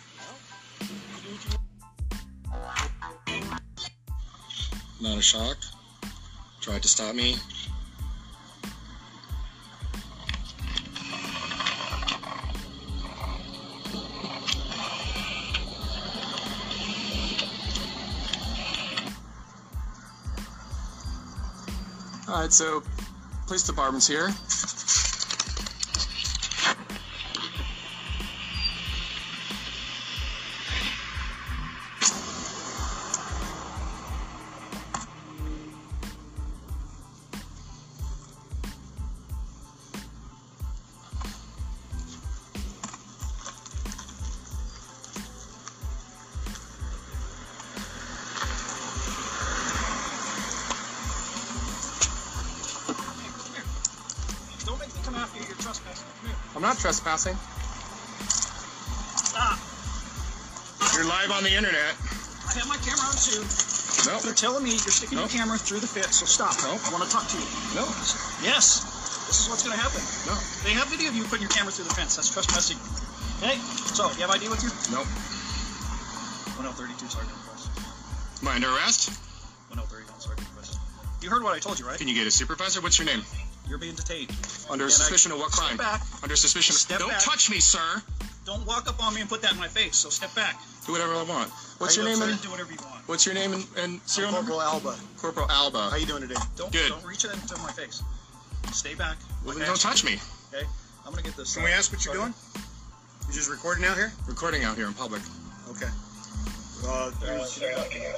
[5.02, 5.58] Not a shock.
[6.60, 7.38] Tried to stop me.
[22.28, 22.84] Alright, so
[23.48, 24.30] police department's here.
[56.60, 57.40] I'm not trespassing.
[59.16, 59.56] Stop.
[60.92, 61.96] You're live on the internet.
[61.96, 63.40] I have my camera on too.
[64.04, 64.28] Nope.
[64.28, 65.32] They're telling me you're sticking Nope.
[65.32, 66.52] your camera through the fit, so stop.
[66.68, 66.84] Nope.
[66.84, 67.48] I want to talk to you.
[67.80, 67.88] No.
[68.44, 68.84] Yes.
[69.32, 70.04] This is what's going to happen.
[70.28, 70.36] No.
[70.68, 72.20] They have video of you putting your camera through the fence.
[72.20, 72.76] That's trespassing.
[73.40, 73.56] Hey,
[73.96, 74.68] So, you have ID with you?
[74.92, 75.08] Nope.
[76.60, 77.72] 1032 Sergeant Request.
[78.44, 79.16] Am I under arrest?
[79.72, 80.76] 1031 Sergeant Request.
[81.24, 81.96] You heard what I told you, right?
[81.96, 82.84] Can you get a supervisor?
[82.84, 83.24] What's your name?
[83.70, 84.36] You're being detained.
[84.68, 85.80] Under And I- suspicion of what crime?
[85.80, 86.02] Step back.
[86.22, 86.80] Under suspicion of.
[86.80, 87.22] Step Don't back.
[87.22, 88.02] touch me, sir.
[88.46, 89.96] Don't walk up on me and put that in my face.
[89.96, 90.60] So step back.
[90.86, 91.52] Do whatever I want.
[91.78, 93.08] What's your name and Do whatever you want.
[93.08, 94.52] What's your name and, and serial number?
[94.52, 94.96] Corporal Alba.
[95.18, 95.90] Corporal Alba.
[95.90, 96.36] How you doing today?
[96.56, 96.90] Don't Good.
[96.90, 98.02] don't reach it into my face.
[98.72, 99.18] Stay back.
[99.46, 99.78] Well, don't that.
[99.78, 100.18] touch me.
[100.54, 100.66] Okay.
[101.06, 101.56] I'm gonna get this.
[101.56, 102.34] Can we ask what you're doing?
[103.28, 104.12] You just recording out here?
[104.28, 105.22] Recording out here in public.
[105.70, 105.90] Okay.
[106.88, 108.14] Uh, there's, okay.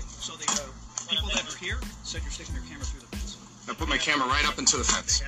[0.00, 0.66] So the uh,
[1.08, 3.01] people that are here said you're sticking your camera through the fence.
[3.72, 5.22] I put my camera right up into the fence.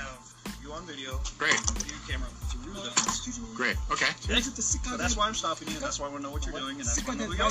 [0.62, 1.18] You on video.
[1.38, 1.56] Great.
[1.88, 3.38] Your camera through the fence.
[3.54, 3.74] Great.
[3.90, 4.04] Okay.
[4.28, 4.42] Okay?
[4.42, 5.78] So that's why I'm stopping you.
[5.80, 7.36] That's why I want to know what you're doing, and that's why I know who
[7.36, 7.50] you are.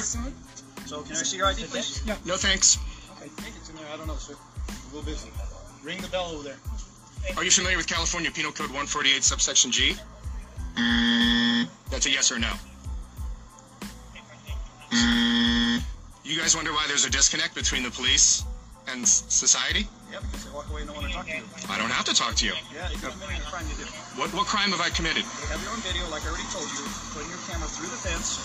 [0.85, 2.03] So can I see your ID, please?
[2.05, 2.15] Yeah.
[2.25, 2.77] No thanks.
[3.17, 3.87] Okay, take it to there.
[3.91, 4.35] I don't know, sir.
[4.35, 5.31] A little busy.
[5.83, 6.57] Ring the bell over there.
[7.37, 9.95] Are you familiar with California Penal Code 148, subsection G?
[11.89, 12.53] That's a yes or no.
[16.23, 18.43] You guys wonder why there's a disconnect between the police
[18.87, 19.87] and society?
[20.21, 21.45] They walk away and don't want to talk to you.
[21.69, 22.53] I don't have to talk to you.
[22.69, 23.89] Yeah, you a crime you do.
[24.13, 25.25] What what crime have I committed?
[25.25, 26.85] They have your own video, like I already told you,
[27.17, 28.37] putting your camera through the fence.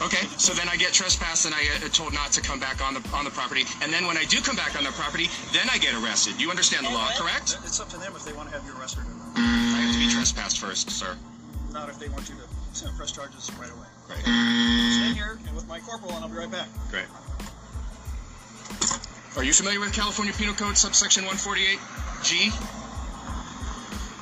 [0.00, 2.94] Okay, so then I get trespassed and I get told not to come back on
[2.94, 5.66] the on the property, and then when I do come back on the property, then
[5.68, 6.40] I get arrested.
[6.40, 7.58] You understand the law, correct?
[7.66, 9.34] It's up to them if they want to have you arrested or not.
[9.34, 11.18] Mm, I have to be trespassed first, sir.
[11.74, 13.86] Not if they want you to send press charges right away.
[14.06, 14.22] Great.
[14.22, 16.68] Stay here and with my corporal, and I'll be right back.
[16.90, 17.06] Great.
[19.36, 22.50] Are you familiar with California Penal Code subsection 148G?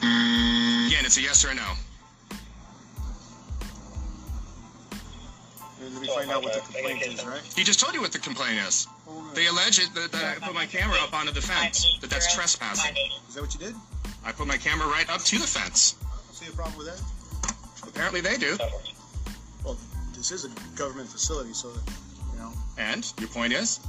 [0.02, 0.86] Mm.
[0.86, 1.62] Again, it's a yes or a no.
[5.82, 7.40] And let me find out what the complaint is, right?
[7.56, 8.86] He just told you what the complaint is.
[9.34, 11.98] They allege it that, that I put my camera up onto the fence.
[12.02, 12.94] That that's trespassing.
[13.28, 13.74] Is that what you did?
[14.24, 15.96] I put my camera right up to the fence.
[16.32, 17.88] See a problem with that.
[17.88, 18.58] Apparently they do.
[19.64, 19.78] Well,
[20.14, 22.52] this is a government facility, so, you know.
[22.76, 23.80] And your point is?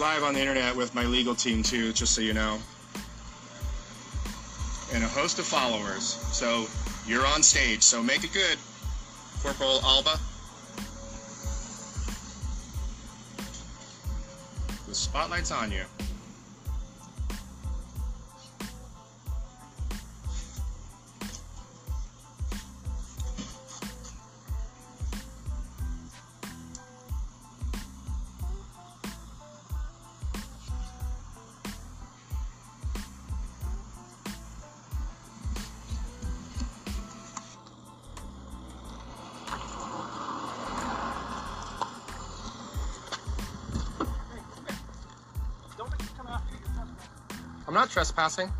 [0.00, 2.58] Live on the internet with my legal team too, just so you know.
[4.94, 6.02] And a host of followers.
[6.32, 6.66] So
[7.06, 8.56] you're on stage, so make it good.
[9.42, 10.18] Corporal Alba.
[14.88, 15.84] The spotlight's on you.
[48.10, 48.50] Trespassing.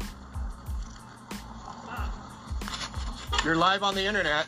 [3.45, 4.47] You're live on the internet.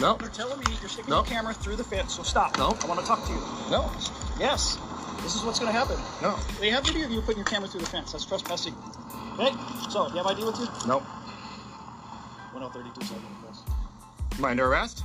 [0.00, 0.16] No.
[0.20, 1.16] You're telling me you're sticking No.
[1.18, 2.56] your camera through the fence, so stop.
[2.58, 2.76] No.
[2.82, 3.38] I want to talk to you.
[3.70, 3.90] No.
[4.38, 4.78] Yes.
[5.22, 5.96] This is what's going to happen.
[6.20, 6.38] No.
[6.60, 8.12] We have video of you putting your camera through the fence.
[8.12, 8.74] That's trespassing.
[9.38, 9.50] Okay?
[9.90, 10.66] So, do you have ID with you?
[10.86, 10.98] No.
[12.52, 13.68] 1032 Sergeant Request.
[14.44, 15.02] Under arrest?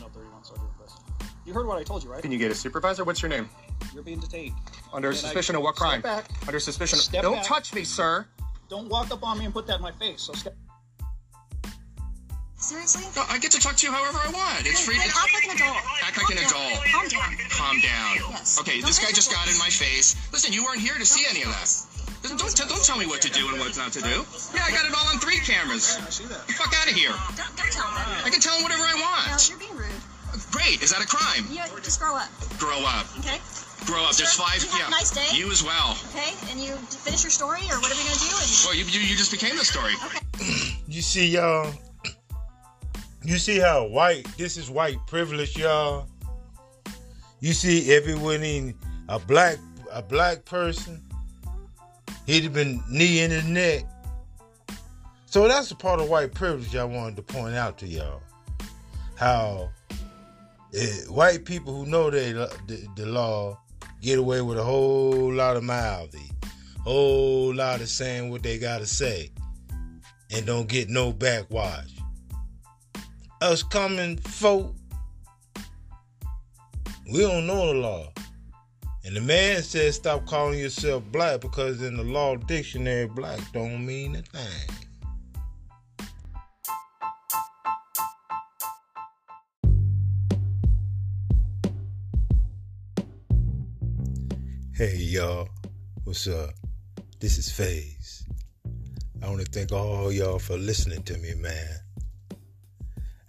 [0.00, 1.00] 1031 Sergeant Request.
[1.44, 2.22] You heard what I told you, right?
[2.22, 3.04] Can you get a supervisor?
[3.04, 3.48] What's your name?
[3.92, 4.54] You're being detained.
[4.92, 6.00] Under And I- suspicion of what crime?
[6.02, 6.26] Back.
[6.46, 6.98] Under suspicion.
[6.98, 7.44] Of, Step don't back.
[7.44, 8.26] touch me, sir.
[8.68, 10.22] Don't walk up on me and put that in my face.
[10.22, 10.54] So step.
[12.56, 13.02] Seriously?
[13.16, 14.62] No, I get to talk to you however I want.
[14.66, 14.94] It's free.
[14.96, 15.82] Then to act like an adult.
[16.06, 16.70] Act like an Calm down.
[16.70, 16.84] adult.
[16.94, 17.30] Calm down.
[17.50, 18.12] Calm down.
[18.30, 18.60] Yes.
[18.60, 20.14] Okay, Don't this guy just your got in my face.
[20.32, 21.66] Listen, you weren't here to see any of that.
[22.22, 24.22] Listen, don't, t- don't tell me what to do and what not to do.
[24.54, 25.98] Yeah, I got it all on three cameras.
[25.98, 26.46] I see that.
[26.46, 27.10] The fuck out of here.
[27.34, 28.22] Don't, don't tell him.
[28.24, 29.42] I can tell him whatever I No, want.
[29.50, 29.90] you're being rude.
[30.54, 30.82] Great.
[30.86, 31.44] Is that a crime?
[31.50, 32.30] Yeah, just grow up,
[32.62, 33.10] Grow up.
[33.18, 33.42] okay?
[33.86, 34.16] Grow up.
[34.16, 34.62] There's five.
[34.62, 34.88] you have a Yeah.
[34.90, 35.26] nice day.
[35.36, 35.96] You as well.
[36.10, 36.32] Okay?
[36.50, 39.16] And you finish your story, or whatever you're gonna do, and Well, you, you, you
[39.16, 39.94] just became the story.
[40.04, 40.20] Okay.
[40.88, 41.72] You see, y'all.
[43.24, 46.08] You see how white this is white privilege, y'all.
[47.40, 48.74] You see, everyone in
[49.08, 49.58] a black
[49.92, 51.00] a black person,
[52.26, 53.84] he'd have been knee in his neck.
[55.26, 58.22] So that's a part of white privilege I wanted to point out to y'all.
[59.16, 59.70] How
[60.74, 63.58] eh, white people who know they, the, the law
[64.02, 66.28] get away with a whole lot of mildly,
[66.82, 69.30] whole lot of saying what they gotta say,
[70.30, 71.88] and don't get no backwash.
[73.40, 74.74] Us common folk,
[77.10, 78.12] we don't know the law.
[79.04, 83.84] And the man says stop calling yourself black because in the law dictionary, black don't
[83.84, 84.76] mean a thing.
[94.82, 95.48] Hey y'all,
[96.02, 96.50] what's up?
[97.20, 98.24] This is Phaze.
[99.22, 101.78] I want to thank all y'all for listening to me, man.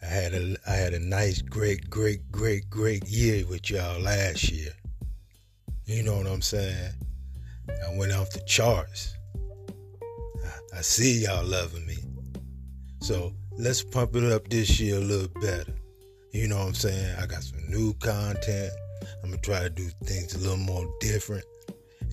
[0.02, 4.52] I had a I had a nice, great, great, great, great year with y'all last
[4.52, 4.72] year.
[5.86, 6.94] You know what I'm saying?
[7.70, 9.13] I went off the charts.
[10.44, 11.98] I, I see y'all loving me.
[13.00, 15.76] So let's pump it up this year a little better.
[16.32, 17.16] You know what I'm saying?
[17.22, 18.74] I got some new content.
[19.23, 21.45] I'm gonna try to do things a little more different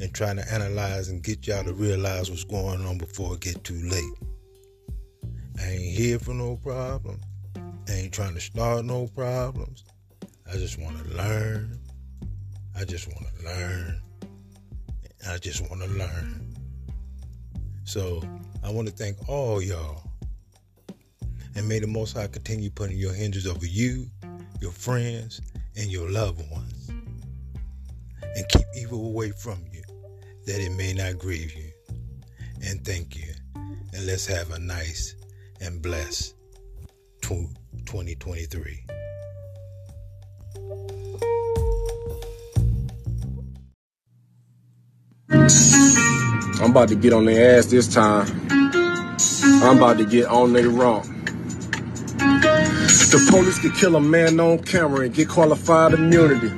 [0.00, 3.64] and trying to analyze and get y'all to realize what's going on before it get
[3.64, 4.14] too late.
[5.61, 7.20] I ain't here for no problem.
[7.88, 9.84] I ain't trying to start no problems.
[10.48, 11.78] I just want to learn.
[12.78, 14.00] I just want to learn.
[15.28, 16.54] I just want to learn.
[17.84, 18.22] So
[18.62, 20.02] I want to thank all y'all.
[21.56, 24.06] And may the Most High continue putting your hinges over you,
[24.61, 25.40] your friends,
[25.76, 26.90] and your loved ones.
[28.37, 29.83] And keep evil away from you,
[30.47, 31.70] that it may not grieve you.
[32.62, 33.33] And thank you.
[33.55, 35.16] And let's have a nice
[35.61, 36.35] and blessed
[37.22, 38.85] 2023.
[46.62, 48.26] I'm about to get on their ass this time.
[49.62, 51.03] I'm about to get on their wrong.
[53.11, 56.49] The police could kill a man on camera and get qualified immunity.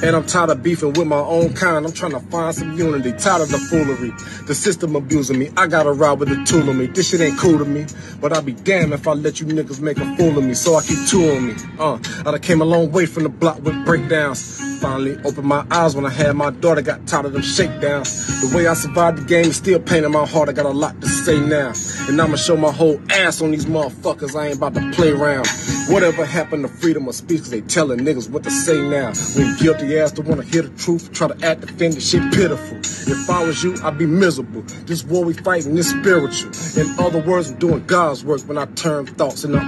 [0.00, 1.84] And I'm tired of beefing with my own kind.
[1.84, 3.10] I'm trying to find some unity.
[3.12, 4.10] Tired of the foolery.
[4.46, 5.50] The system abusing me.
[5.56, 6.86] I gotta ride with the tool on me.
[6.86, 7.84] This shit ain't cool to me.
[8.20, 10.54] But I'll be damned if I let you niggas make a fool of me.
[10.54, 11.54] So I keep tooling me.
[11.80, 14.60] Uh, I done came a long way from the block with breakdowns.
[14.80, 16.80] Finally opened my eyes when I had my daughter.
[16.80, 18.48] Got tired of them shakedowns.
[18.48, 20.48] The way I survived the game is still pain in my heart.
[20.48, 21.72] I got a lot to say now.
[22.08, 24.38] And I'ma show my whole ass on these motherfuckers.
[24.38, 25.48] I ain't about to play around.
[25.88, 27.44] Whatever happened to freedom of speech?
[27.44, 29.12] they telling niggas what to say now.
[29.34, 32.76] When guilty ass don't wanna hear the truth, try to act offended, shit pitiful.
[32.78, 34.60] If I was you, I'd be miserable.
[34.84, 36.50] This war we fighting is spiritual.
[36.76, 39.58] In other words, I'm doing God's work when I turn thoughts into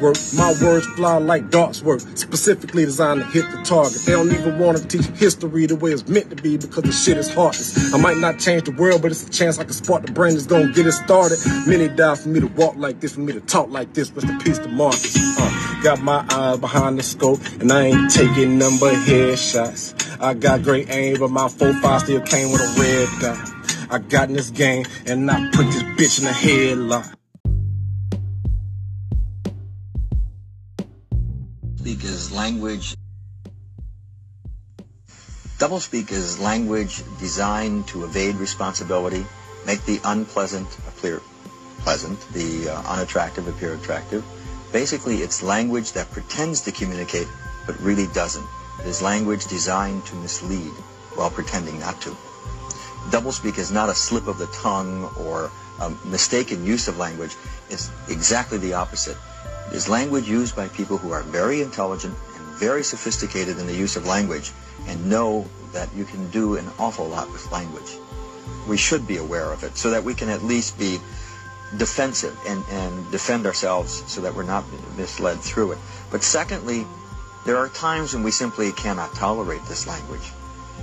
[0.00, 4.00] My words fly like darts work, specifically designed to hit the target.
[4.06, 7.18] They don't even wanna teach history the way it's meant to be because the shit
[7.18, 7.92] is heartless.
[7.92, 10.32] I might not change the world, but it's a chance I can spark the brain
[10.32, 11.38] that's gonna get it started.
[11.66, 14.10] Many died for me to walk like this, for me to talk like this.
[14.12, 15.16] Rest in peace to Marcus.
[15.38, 19.94] Uh, got my eyes behind the scope, and I ain't taking none but headshots.
[20.18, 23.60] I got great aim, but my 4-5 still came with a red dot.
[23.90, 27.19] I got in this game, and I put this bitch in a headlock.
[31.80, 32.94] Speak is language.
[35.56, 39.24] Doublespeak is language designed to evade responsibility,
[39.64, 41.22] make the unpleasant appear
[41.78, 44.22] pleasant, the uh, unattractive appear attractive.
[44.74, 47.28] Basically, it's language that pretends to communicate
[47.66, 48.46] but really doesn't.
[48.80, 50.74] It is language designed to mislead
[51.16, 52.10] while pretending not to.
[53.08, 55.50] Doublespeak is not a slip of the tongue or
[55.80, 57.36] a mistaken use of language.
[57.70, 59.16] It's exactly the opposite.
[59.72, 63.96] Is language used by people who are very intelligent and very sophisticated in the use
[63.96, 64.52] of language
[64.86, 67.96] and know that you can do an awful lot with language.
[68.68, 70.98] We should be aware of it so that we can at least be
[71.76, 74.64] defensive and, and defend ourselves so that we're not
[74.96, 75.78] misled through it.
[76.10, 76.84] But secondly,
[77.46, 80.32] there are times when we simply cannot tolerate this language.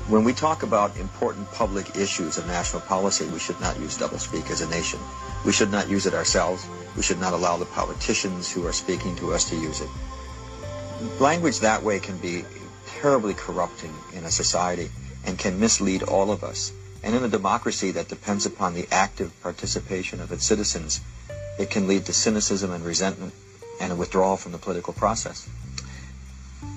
[0.07, 4.49] When we talk about important public issues of national policy, we should not use doublespeak
[4.49, 5.01] as a nation.
[5.45, 6.65] We should not use it ourselves.
[6.95, 9.89] We should not allow the politicians who are speaking to us to use it.
[11.19, 12.45] Language that way can be
[12.85, 14.89] terribly corrupting in a society
[15.25, 16.71] and can mislead all of us.
[17.03, 21.01] And in a democracy that depends upon the active participation of its citizens,
[21.59, 23.33] it can lead to cynicism and resentment
[23.81, 25.49] and a withdrawal from the political process.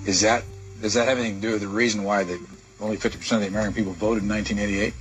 [0.05, 0.43] Is that
[0.81, 2.39] does that have anything to do with the reason why the
[2.81, 4.93] only 50% of the American people voted in 1988?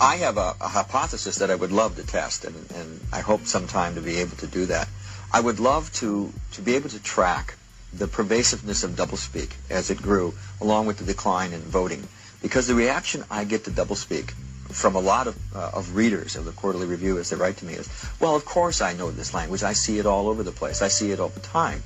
[0.00, 3.46] I have a, a hypothesis that I would love to test, and, and I hope
[3.46, 4.88] sometime to be able to do that.
[5.32, 7.56] I would love to, to be able to track
[7.92, 12.06] the pervasiveness of doublespeak as it grew, along with the decline in voting.
[12.42, 14.30] Because the reaction I get to doublespeak
[14.68, 17.64] from a lot of, uh, of readers of the Quarterly Review as they write to
[17.64, 17.88] me is,
[18.20, 19.62] well, of course I know this language.
[19.62, 20.82] I see it all over the place.
[20.82, 21.82] I see it all the time.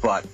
[0.00, 0.24] But,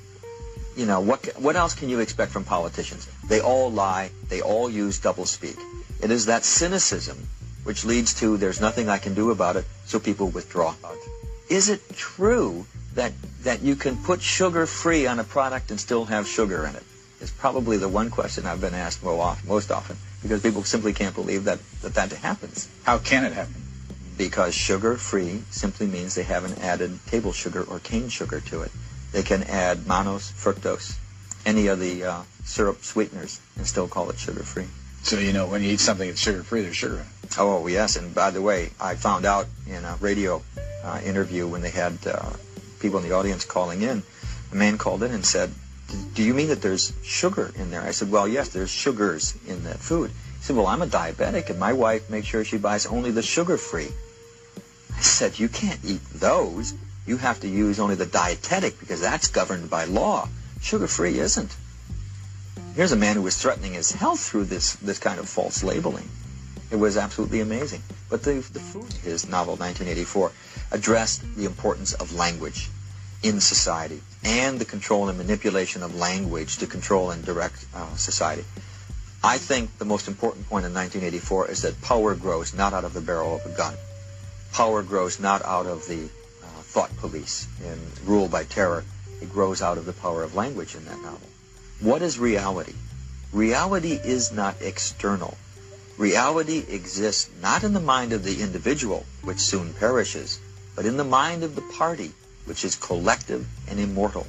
[0.79, 3.09] you know, what, what else can you expect from politicians?
[3.26, 4.11] They all lie.
[4.29, 5.59] They all use doublespeak.
[6.01, 7.18] It is that cynicism
[7.64, 10.74] which leads to there's nothing I can do about it, so people withdraw.
[11.51, 12.64] Is it true
[12.95, 13.12] that,
[13.43, 16.85] that you can put sugar free on a product and still have sugar in it?
[17.20, 21.45] Is probably the one question I've been asked most often because people simply can't believe
[21.45, 22.68] that that, that happens.
[22.85, 23.55] How can it happen?
[24.16, 28.70] Because sugar free simply means they haven't added table sugar or cane sugar to it.
[29.13, 30.97] They can add mannose, fructose,
[31.47, 34.67] any of the uh, syrup sweeteners and still call it sugar free.
[35.03, 37.39] So you know when you eat something that's sugar free, there's sugar in it.
[37.39, 40.43] Oh yes, and by the way, I found out in a radio
[40.85, 42.33] uh, interview when they had uh,
[42.81, 44.03] people in the audience calling in,
[44.53, 45.51] a man called in and said,
[46.15, 49.65] "Do you mean that there's sugar in there?" I said, "Well, yes, there's sugars in
[49.65, 52.87] that food." He said, "Well, I'm a diabetic, and my wife makes sure she buys
[52.87, 53.93] only the sugar-free."
[54.97, 56.75] I said, "You can't eat those.
[57.09, 60.29] You have to use only the dietetic because that's governed by law.
[60.61, 61.57] Sugar-free isn't."
[62.77, 66.11] Here's a man who was threatening his health through this, this kind of false labeling.
[66.71, 67.83] It was absolutely amazing.
[68.11, 70.33] But the, the food, his novel 1984,
[70.71, 72.69] addressed the importance of language
[73.23, 78.45] in society and the control and manipulation of language to control and direct uh, society.
[79.25, 82.93] I think the most important point in 1984 is that power grows not out of
[82.93, 83.75] the barrel of a gun.
[84.53, 86.11] Power grows not out of the
[86.69, 88.85] thought police and rule by terror.
[89.23, 91.29] It grows out of the power of language in that novel.
[91.81, 92.75] What is reality?
[93.33, 95.39] Reality is not external.
[95.97, 100.39] Reality exists not in the mind of the individual, which soon perishes,
[100.77, 102.12] but in the mind of the party,
[102.45, 104.27] which is collective and immortal.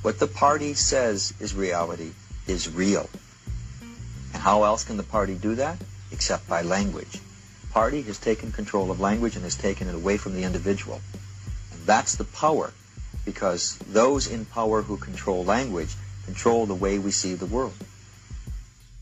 [0.00, 2.10] What the party says is reality
[2.46, 3.08] is real.
[4.32, 5.76] And how else can the party do that?
[6.10, 7.20] Except by language.
[7.70, 11.00] Party has taken control of language and has taken it away from the individual.
[11.86, 12.72] That's the power,
[13.24, 15.94] because those in power who control language
[16.26, 17.74] control the way we see the world.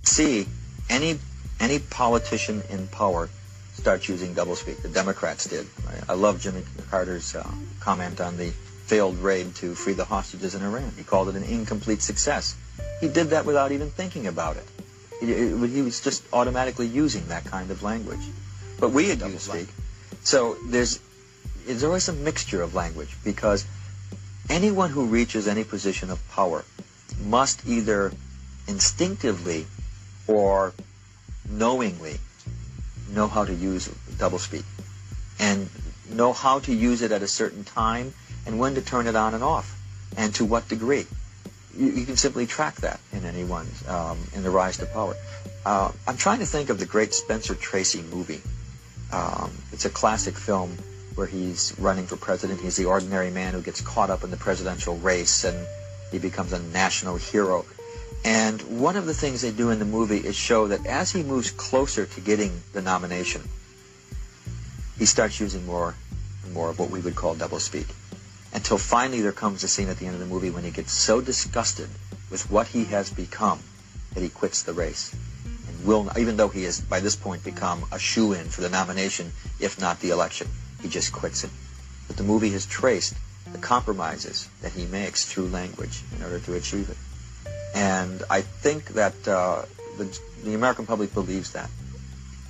[0.02, 0.46] see
[0.88, 1.18] any
[1.60, 3.28] any politician in power
[3.74, 4.80] starts using doublespeak.
[4.82, 5.66] The Democrats did.
[6.08, 7.46] I, I love Jimmy Carter's uh,
[7.80, 8.50] comment on the
[8.86, 10.90] failed raid to free the hostages in Iran.
[10.96, 12.56] He called it an incomplete success.
[13.00, 14.64] He did that without even thinking about it.
[15.20, 18.20] He, it- he was just automatically using that kind of language.
[18.80, 19.68] But we at doublespeak.
[20.24, 20.98] So there's
[21.66, 23.66] there's always a mixture of language because
[24.48, 26.64] anyone who reaches any position of power
[27.24, 28.12] must either
[28.66, 29.66] instinctively
[30.26, 30.72] or
[31.48, 32.18] knowingly
[33.12, 33.88] know how to use
[34.18, 34.64] doublespeak
[35.38, 35.68] and
[36.10, 38.12] know how to use it at a certain time
[38.46, 39.78] and when to turn it on and off
[40.16, 41.06] and to what degree.
[41.76, 45.14] You, you can simply track that in anyone's um, in the rise to power.
[45.64, 48.40] Uh, I'm trying to think of the great Spencer Tracy movie.
[49.12, 50.76] Um, it's a classic film
[51.14, 52.60] where he's running for president.
[52.60, 55.66] He's the ordinary man who gets caught up in the presidential race and
[56.10, 57.64] he becomes a national hero.
[58.24, 61.22] And one of the things they do in the movie is show that as he
[61.22, 63.42] moves closer to getting the nomination,
[64.98, 65.94] he starts using more
[66.44, 67.86] and more of what we would call doublespeak.
[68.52, 70.92] Until finally there comes a scene at the end of the movie when he gets
[70.92, 71.88] so disgusted
[72.30, 73.60] with what he has become
[74.14, 75.14] that he quits the race.
[75.68, 79.32] And will, even though he has by this point become a shoe-in for the nomination,
[79.60, 80.48] if not the election,
[80.82, 81.50] he just quits it.
[82.06, 83.14] But the movie has traced
[83.52, 86.96] the compromises that he makes through language in order to achieve it.
[87.74, 89.62] And I think that uh,
[89.96, 91.70] the, the American public believes that.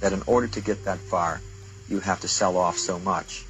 [0.00, 1.40] That in order to get that far,
[1.88, 3.44] you have to sell off so much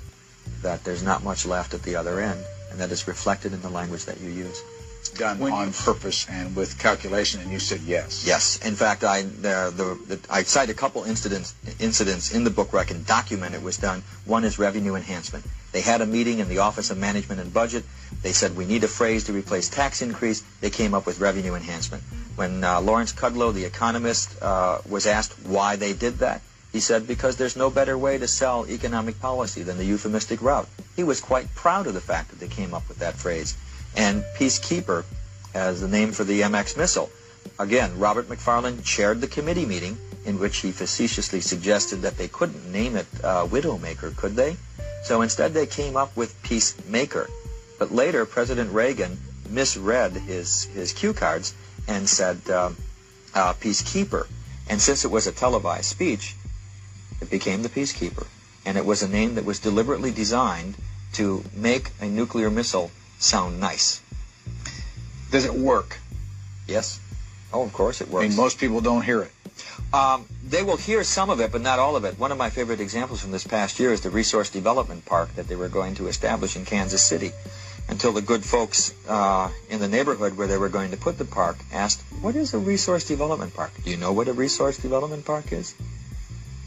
[0.62, 3.68] that there's not much left at the other end, and that is reflected in the
[3.68, 4.62] language that you use.
[5.10, 8.24] Done on purpose and with calculation, and you said yes.
[8.26, 8.58] Yes.
[8.64, 12.72] In fact, I the, the, the I cite a couple incidents incidents in the book
[12.72, 14.02] where I can document it was done.
[14.24, 15.44] One is revenue enhancement.
[15.72, 17.84] They had a meeting in the Office of Management and Budget.
[18.22, 20.42] They said we need a phrase to replace tax increase.
[20.60, 22.02] They came up with revenue enhancement.
[22.36, 26.42] When uh, Lawrence Kudlow, the economist, uh, was asked why they did that,
[26.72, 30.68] he said because there's no better way to sell economic policy than the euphemistic route.
[30.96, 33.56] He was quite proud of the fact that they came up with that phrase.
[33.96, 35.04] And Peacekeeper,
[35.54, 37.10] as the name for the MX missile,
[37.58, 42.70] again, Robert McFarlane chaired the committee meeting in which he facetiously suggested that they couldn't
[42.70, 44.56] name it uh, Widowmaker, could they?
[45.02, 47.28] So instead they came up with Peacemaker.
[47.78, 49.18] But later, President Reagan
[49.48, 51.54] misread his, his cue cards
[51.88, 52.70] and said uh,
[53.34, 54.26] uh, Peacekeeper.
[54.68, 56.36] And since it was a televised speech,
[57.20, 58.26] it became the Peacekeeper.
[58.64, 60.76] And it was a name that was deliberately designed
[61.14, 62.90] to make a nuclear missile
[63.20, 64.00] sound nice.
[65.30, 65.98] Does it work?
[66.66, 66.98] Yes.
[67.52, 68.28] Oh, of course it I works.
[68.28, 69.32] mean, most people don't hear it.
[69.92, 72.18] Um, they will hear some of it, but not all of it.
[72.18, 75.48] One of my favorite examples from this past year is the Resource Development Park that
[75.48, 77.32] they were going to establish in Kansas City.
[77.88, 81.24] Until the good folks uh, in the neighborhood where they were going to put the
[81.24, 83.72] park asked, What is a Resource Development Park?
[83.82, 85.74] Do you know what a Resource Development Park is?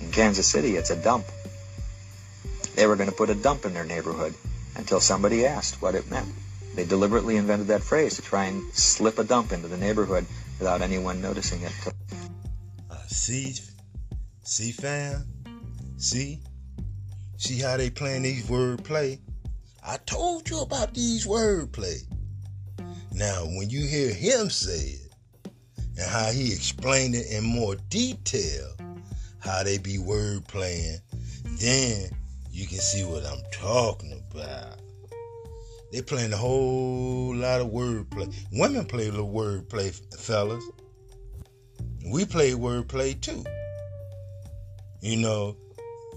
[0.02, 1.26] In Kansas City, it's a dump.
[2.76, 4.34] They were going to put a dump in their neighborhood
[4.76, 6.28] until somebody asked what it meant.
[6.76, 10.26] They deliberately invented that phrase to try and slip a dump into the neighborhood
[10.58, 11.72] without anyone noticing it.
[12.90, 13.54] Uh, see,
[14.44, 15.26] see, fam,
[15.98, 16.42] see,
[17.38, 19.20] see how they playing these word play.
[19.86, 21.98] I told you about these word play.
[23.12, 25.12] Now, when you hear him say it
[25.98, 28.74] and how he explained it in more detail,
[29.40, 30.98] how they be word playing,
[31.60, 32.10] then
[32.50, 34.80] you can see what I'm talking about.
[35.94, 38.34] They playing a whole lot of wordplay.
[38.52, 40.64] Women play a little wordplay, fellas.
[42.12, 43.46] We play wordplay too.
[45.02, 45.56] You know,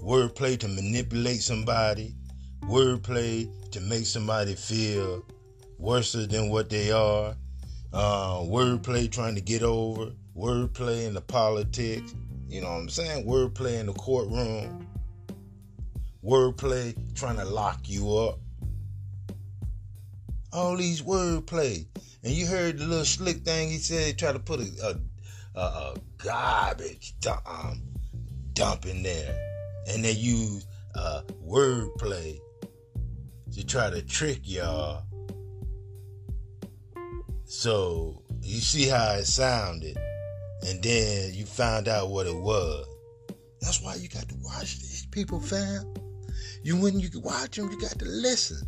[0.01, 2.15] wordplay to manipulate somebody,
[2.63, 5.23] wordplay to make somebody feel
[5.77, 7.35] worse than what they are,
[7.93, 12.15] uh, wordplay trying to get over, wordplay in the politics.
[12.49, 13.27] You know what I'm saying?
[13.27, 14.87] Wordplay in the courtroom,
[16.25, 18.39] wordplay trying to lock you up.
[20.53, 21.85] All these wordplay.
[22.23, 24.99] And you heard the little slick thing he said, try to put a,
[25.55, 27.81] a, a, garbage dump, um,
[28.53, 29.35] dump in there.
[29.87, 32.39] And they use uh, wordplay
[33.53, 35.03] to try to trick y'all.
[37.45, 39.97] So you see how it sounded,
[40.67, 42.85] and then you found out what it was.
[43.61, 45.93] That's why you got to watch these people, fam.
[46.63, 48.67] You when you watch them, you got to listen.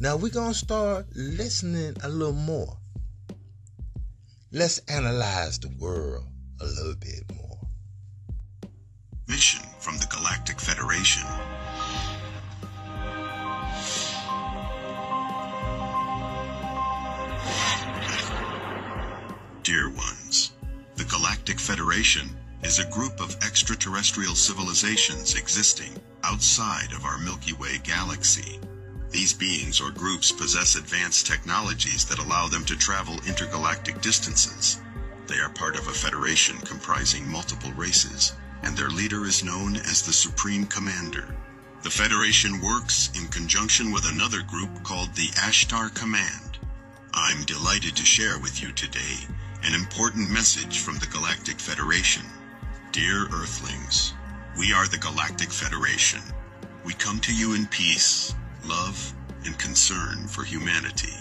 [0.00, 2.76] Now we're gonna start listening a little more.
[4.50, 6.26] Let's analyze the world
[6.60, 7.60] a little bit more.
[9.28, 11.22] Mission from the Galactic Federation.
[19.62, 20.52] Dear ones,
[20.96, 27.78] the Galactic Federation is a group of extraterrestrial civilizations existing outside of our Milky Way
[27.84, 28.58] galaxy.
[29.14, 34.80] These beings or groups possess advanced technologies that allow them to travel intergalactic distances.
[35.28, 38.32] They are part of a federation comprising multiple races,
[38.64, 41.32] and their leader is known as the Supreme Commander.
[41.84, 46.58] The Federation works in conjunction with another group called the Ashtar Command.
[47.12, 49.28] I'm delighted to share with you today
[49.62, 52.26] an important message from the Galactic Federation.
[52.90, 54.12] Dear Earthlings,
[54.58, 56.20] we are the Galactic Federation.
[56.84, 58.34] We come to you in peace,
[58.66, 61.12] love, and concern for humanity.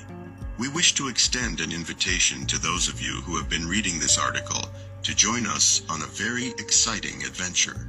[0.57, 4.17] We wish to extend an invitation to those of you who have been reading this
[4.17, 4.69] article
[5.03, 7.87] to join us on a very exciting adventure.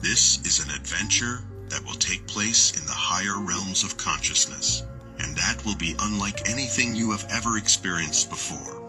[0.00, 4.84] This is an adventure that will take place in the higher realms of consciousness,
[5.18, 8.82] and that will be unlike anything you have ever experienced before.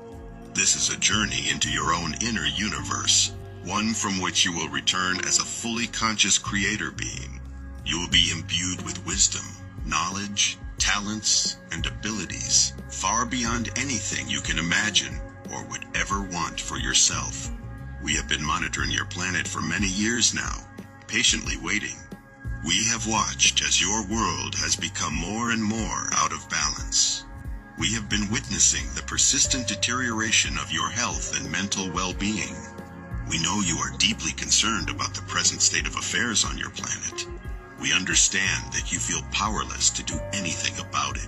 [0.54, 3.32] This is a journey into your own inner universe,
[3.64, 7.40] one from which you will return as a fully conscious creator being.
[7.86, 9.46] You will be imbued with wisdom,
[9.86, 15.20] knowledge, talents, and abilities far beyond anything you can imagine
[15.52, 17.52] or would ever want for yourself.
[18.04, 20.68] We have been monitoring your planet for many years now,
[21.08, 21.98] patiently waiting.
[22.66, 27.26] We have watched as your world has become more and more out of balance.
[27.78, 32.56] We have been witnessing the persistent deterioration of your health and mental well-being.
[33.30, 37.26] We know you are deeply concerned about the present state of affairs on your planet.
[37.84, 41.28] We understand that you feel powerless to do anything about it.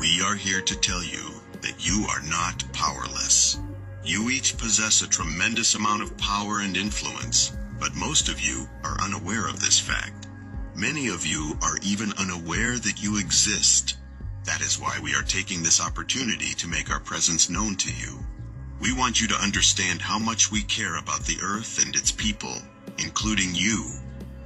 [0.00, 3.58] We are here to tell you that you are not powerless.
[4.02, 9.02] You each possess a tremendous amount of power and influence, but most of you are
[9.02, 10.28] unaware of this fact.
[10.74, 13.98] Many of you are even unaware that you exist.
[14.44, 18.18] That is why we are taking this opportunity to make our presence known to you.
[18.80, 22.56] We want you to understand how much we care about the Earth and its people,
[22.96, 23.84] including you.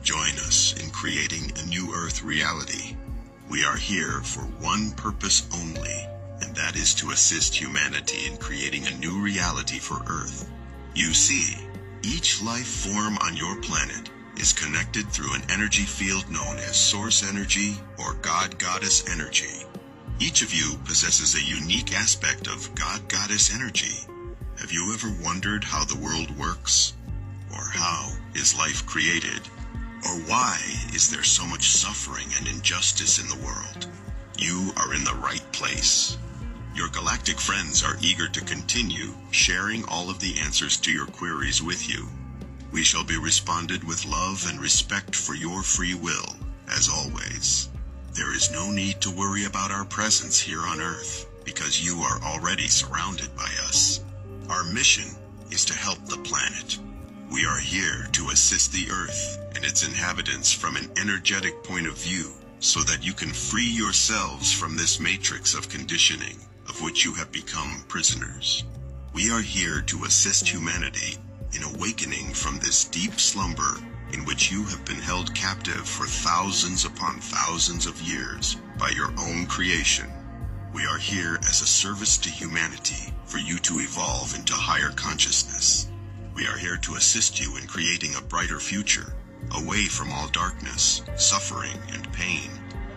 [0.07, 2.94] Join us in creating a new Earth reality.
[3.50, 6.07] We are here for one purpose only,
[6.40, 10.48] and that is to assist humanity in creating a new reality for Earth.
[10.94, 11.59] You see,
[12.04, 17.28] each life form on your planet is connected through an energy field known as source
[17.28, 19.66] energy or God Goddess energy.
[20.20, 24.07] Each of you possesses a unique aspect of God Goddess energy.
[24.61, 26.92] Have you ever wondered how the world works?
[27.50, 29.40] Or how is life created?
[30.07, 30.61] Or why
[30.94, 33.88] is there so much suffering and injustice in the world?
[34.38, 36.16] You are in the right place.
[36.76, 41.61] Your galactic friends are eager to continue sharing all of the answers to your queries
[41.61, 42.07] with you.
[42.70, 46.36] We shall be responded with love and respect for your free will,
[46.68, 47.68] as always.
[48.12, 52.22] There is no need to worry about our presence here on Earth, because you are
[52.22, 54.04] already surrounded by us.
[54.48, 55.16] Our mission
[55.50, 56.78] is to help the planet.
[57.31, 61.99] We are here to assist the Earth and its inhabitants from an energetic point of
[61.99, 67.14] view, so that you can free yourselves from this matrix of conditioning of which you
[67.14, 68.64] have become prisoners.
[69.12, 71.16] We are here to assist humanity
[71.53, 73.77] in awakening from this deep slumber
[74.12, 79.12] in which you have been held captive for thousands upon thousands of years by your
[79.18, 80.07] own creation.
[80.72, 85.89] We are here as a service to humanity for you to evolve into higher consciousness.
[86.37, 89.14] We are here to assist you in creating a brighter future,
[89.53, 92.51] away from all darkness, suffering, and pain,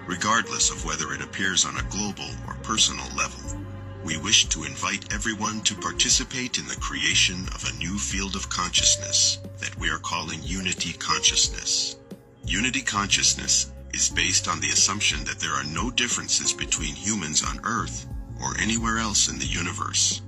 [0.06, 3.58] regardless of whether it appears on a global or personal level.
[4.04, 8.50] We wish to invite everyone to participate in the creation of a new field of
[8.50, 11.96] consciousness that we are calling Unity Consciousness.
[12.44, 17.62] Unity Consciousness is based on the assumption that there are no differences between humans on
[17.64, 18.06] Earth
[18.42, 20.22] or anywhere else in the universe.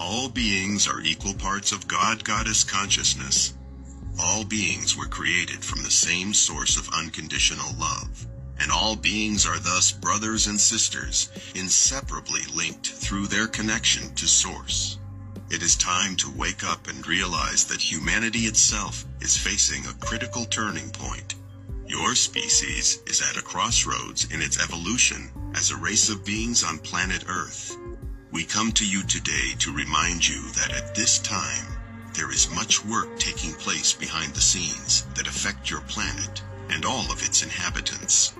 [0.00, 3.54] All beings are equal parts of God Goddess consciousness.
[4.18, 8.26] All beings were created from the same source of unconditional love
[8.60, 14.98] and all beings are thus brothers and sisters, inseparably linked through their connection to Source.
[15.50, 20.44] It is time to wake up and realize that humanity itself is facing a critical
[20.46, 21.34] turning point.
[21.86, 26.78] Your species is at a crossroads in its evolution as a race of beings on
[26.78, 27.76] planet Earth.
[28.34, 31.66] We come to you today to remind you that at this time,
[32.14, 37.12] there is much work taking place behind the scenes that affect your planet and all
[37.12, 38.34] of its inhabitants.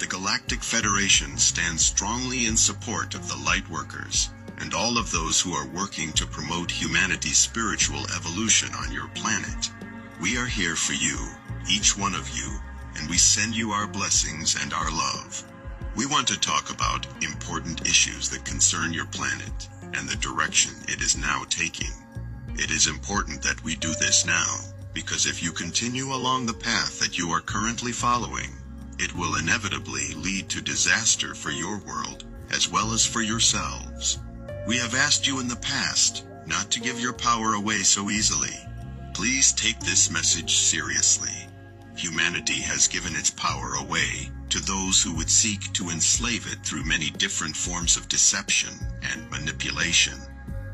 [0.00, 5.52] The Galactic Federation stands strongly in support of the Lightworkers and all of those who
[5.52, 9.70] are working to promote humanity's spiritual evolution on your planet.
[10.20, 11.16] We are here for you,
[11.70, 12.58] each one of you,
[12.96, 15.44] and we send you our blessings and our love.
[15.96, 21.00] We want to talk about important issues that concern your planet and the direction it
[21.00, 21.90] is now taking.
[22.56, 24.58] It is important that we do this now,
[24.92, 28.50] because if you continue along the path that you are currently following,
[28.98, 34.18] it will inevitably lead to disaster for your world, as well as for yourselves.
[34.66, 38.54] We have asked you in the past not to give your power away so easily.
[39.14, 41.48] Please take this message seriously.
[41.96, 46.84] Humanity has given its power away to those who would seek to enslave it through
[46.84, 48.72] many different forms of deception
[49.02, 50.18] and manipulation.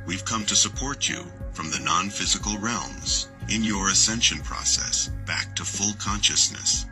[0.06, 5.64] We've come to support you from the non-physical realms in your ascension process back to
[5.64, 6.86] full consciousness.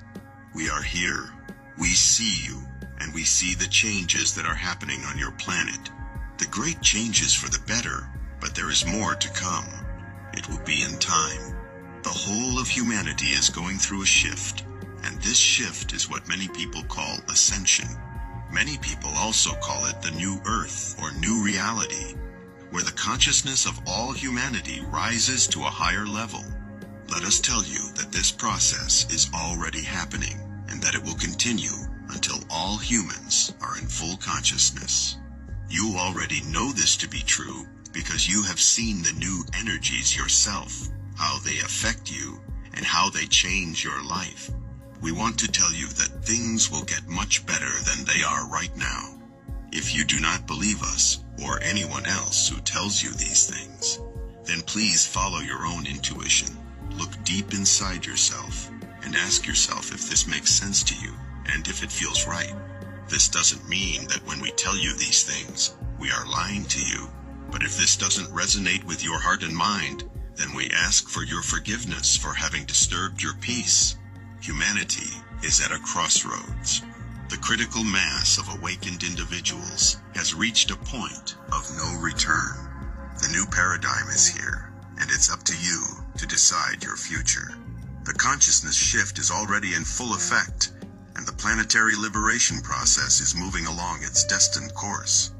[0.55, 1.33] We are here.
[1.79, 2.61] We see you,
[2.99, 5.91] and we see the changes that are happening on your planet.
[6.39, 8.09] The great changes for the better,
[8.41, 9.67] but there is more to come.
[10.33, 11.57] It will be in time.
[12.03, 14.65] The whole of humanity is going through a shift,
[15.05, 17.89] and this shift is what many people call ascension.
[18.53, 22.15] Many people also call it the new earth or new reality,
[22.71, 26.45] where the consciousness of all humanity rises to a higher level.
[27.11, 30.39] Let us tell you that this process is already happening
[30.69, 31.77] and that it will continue
[32.11, 35.17] until all humans are in full consciousness.
[35.69, 40.89] You already know this to be true because you have seen the new energies yourself,
[41.17, 42.41] how they affect you,
[42.75, 44.51] and how they change your life.
[45.01, 48.75] We want to tell you that things will get much better than they are right
[48.77, 49.19] now.
[49.73, 54.01] If you do not believe us, or anyone else who tells you these things,
[54.45, 56.57] then please follow your own intuition.
[56.93, 58.71] Look deep inside yourself
[59.03, 61.13] and ask yourself if this makes sense to you
[61.53, 62.53] and if it feels right.
[63.09, 67.09] This doesn't mean that when we tell you these things, we are lying to you.
[67.51, 70.05] But if this doesn't resonate with your heart and mind,
[70.37, 73.97] then we ask for your forgiveness for having disturbed your peace.
[74.41, 75.13] Humanity
[75.43, 76.81] is at a crossroads.
[77.29, 82.57] The critical mass of awakened individuals has reached a point of no return.
[83.21, 85.85] The new paradigm is here, and it's up to you
[86.17, 87.55] to decide your future.
[88.05, 90.73] The consciousness shift is already in full effect,
[91.17, 95.33] and the planetary liberation process is moving along its destined course.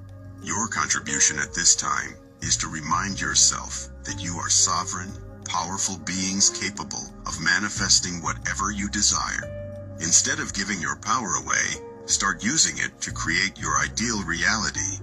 [0.43, 5.11] Your contribution at this time is to remind yourself that you are sovereign,
[5.51, 9.51] powerful beings capable of manifesting whatever you desire.
[9.99, 11.67] Instead of giving your power away,
[12.07, 15.03] start using it to create your ideal reality.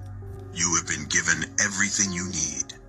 [0.53, 2.79] You have been given everything you need.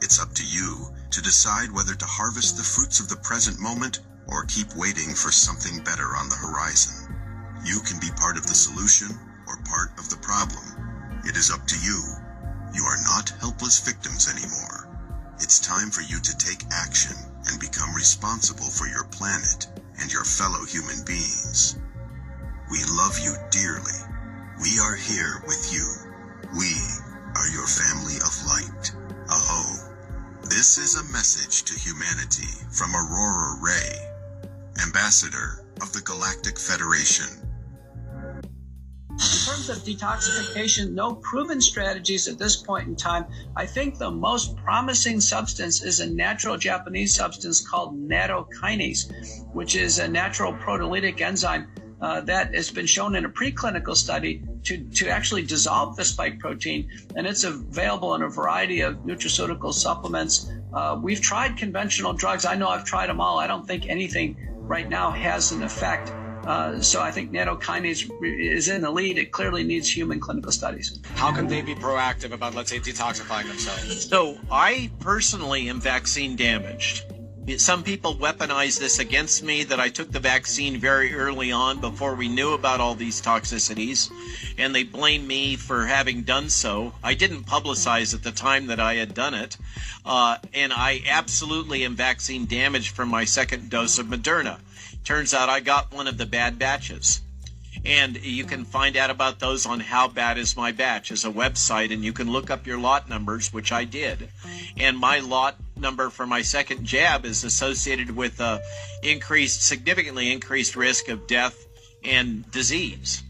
[0.00, 3.98] It's up to you to decide whether to harvest the fruits of the present moment
[4.28, 7.10] or keep waiting for something better on the horizon.
[7.64, 9.10] You can be part of the solution
[9.48, 11.18] or part of the problem.
[11.26, 11.98] It is up to you.
[12.74, 14.77] You are not helpless victims anymore.
[15.40, 17.16] It's time for you to take action
[17.46, 19.66] and become responsible for your planet
[20.00, 21.78] and your fellow human beings.
[22.70, 23.98] We love you dearly.
[24.60, 25.86] We are here with you.
[26.58, 26.74] We
[27.36, 28.92] are your family of light.
[29.30, 29.88] Aho.
[30.42, 33.94] This is a message to humanity from Aurora Ray,
[34.82, 37.47] Ambassador of the Galactic Federation.
[39.18, 43.26] In terms of detoxification, no proven strategies at this point in time.
[43.56, 49.98] I think the most promising substance is a natural Japanese substance called nattokinase, which is
[49.98, 51.66] a natural proteolytic enzyme
[52.00, 56.38] uh, that has been shown in a preclinical study to, to actually dissolve the spike
[56.38, 60.48] protein, and it's available in a variety of nutraceutical supplements.
[60.72, 62.44] Uh, we've tried conventional drugs.
[62.44, 63.40] I know I've tried them all.
[63.40, 66.12] I don't think anything right now has an effect.
[66.48, 69.18] Uh, so I think nattokinase is in the lead.
[69.18, 70.98] It clearly needs human clinical studies.
[71.14, 74.08] How can they be proactive about, let's say, detoxifying themselves?
[74.08, 77.04] So I personally am vaccine damaged.
[77.58, 82.14] Some people weaponize this against me that I took the vaccine very early on before
[82.14, 84.10] we knew about all these toxicities,
[84.56, 86.94] and they blame me for having done so.
[87.02, 89.58] I didn't publicize at the time that I had done it,
[90.06, 94.60] uh, and I absolutely am vaccine damaged from my second dose of Moderna.
[95.04, 97.20] Turns out I got one of the bad batches.
[97.84, 101.30] And you can find out about those on How Bad Is My Batch as a
[101.30, 104.28] website, and you can look up your lot numbers, which I did.
[104.76, 108.60] And my lot number for my second jab is associated with a
[109.02, 111.66] increased, significantly increased risk of death
[112.04, 113.22] and disease.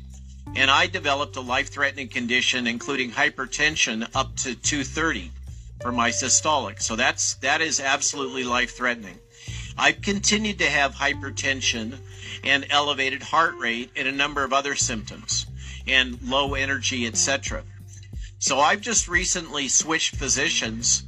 [0.56, 5.30] And I developed a life-threatening condition, including hypertension up to 230
[5.82, 6.80] for my systolic.
[6.80, 9.18] So that's that is absolutely life-threatening.
[9.80, 11.98] I've continued to have hypertension
[12.42, 15.46] and elevated heart rate and a number of other symptoms
[15.86, 17.62] and low energy, etc.
[18.40, 21.04] So I've just recently switched physicians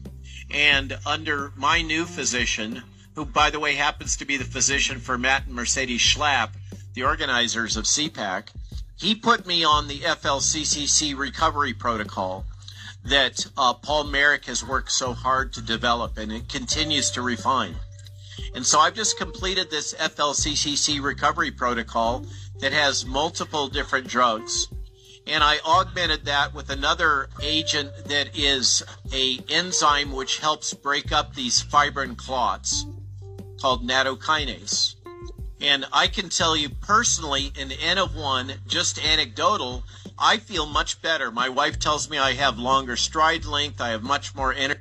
[0.53, 2.85] and under my new physician,
[3.17, 6.51] who by the way happens to be the physician for Matt and Mercedes Schlapp,
[6.95, 8.49] the organizers of CPAC,
[8.97, 12.45] he put me on the FLCCC recovery protocol
[13.05, 17.75] that uh, Paul Marik has worked so hard to develop and it continues to refine.
[18.55, 22.27] And so I've just completed this FLCCC recovery protocol
[22.61, 24.69] that has multiple different drugs.
[25.27, 28.83] And I augmented that with another agent that is
[29.13, 32.87] a enzyme which helps break up these fibrin clots
[33.61, 34.97] called nattokinase.
[35.61, 39.85] And I can tell you personally, in N of one, just anecdotal,
[40.19, 41.31] I feel much better.
[41.31, 44.81] My wife tells me I have longer stride length, I have much more energy.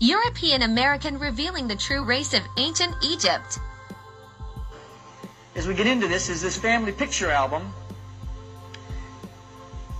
[0.00, 3.58] European American revealing the true race of ancient Egypt.
[5.56, 7.72] As we get into this, is this family picture album.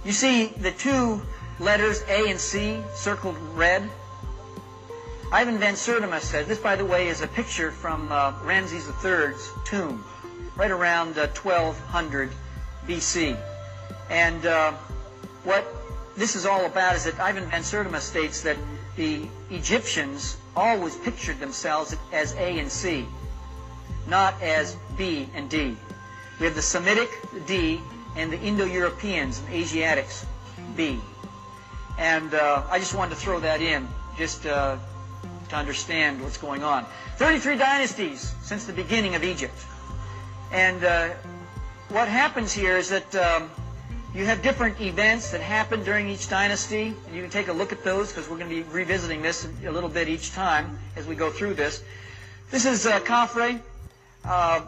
[0.05, 1.21] You see the two
[1.59, 3.91] letters A and C circled red.
[5.33, 9.51] Ivan Van Sertima said, this by the way is a picture from uh, Ramses III's
[9.65, 10.05] tomb,
[10.57, 12.31] right around uh, 1200
[12.87, 13.37] BC.
[14.11, 14.73] And uh,
[15.43, 15.67] what
[16.17, 18.57] this is all about is that Ivan Van Sertima states that
[18.99, 23.07] the Egyptians always pictured themselves as A and C,
[24.09, 25.77] not as B and D.
[26.41, 27.09] We have the Semitic
[27.47, 27.81] D
[28.17, 30.27] and the Indo-Europeans and Asiatics
[30.77, 30.99] B.
[31.97, 33.87] And uh, I just wanted to throw that in
[34.17, 34.77] just uh,
[35.51, 36.85] to understand what's going on.
[37.19, 39.55] 33 dynasties since the beginning of Egypt.
[40.51, 41.11] And uh,
[41.91, 43.49] what happens here is that um,
[44.15, 47.73] you have different events that happen during each dynasty, and you can take a look
[47.73, 51.07] at those because we're going to be revisiting this a little bit each time as
[51.07, 51.83] we go through this.
[52.51, 53.61] This is uh, Khafre.
[54.25, 54.63] Uh,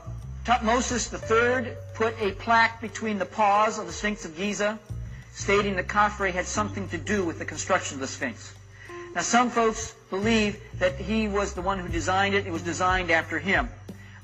[0.45, 4.79] Tutmosis III put a plaque between the paws of the Sphinx of Giza,
[5.33, 8.55] stating that Khafre had something to do with the construction of the Sphinx.
[9.15, 12.47] Now, some folks believe that he was the one who designed it.
[12.47, 13.69] It was designed after him.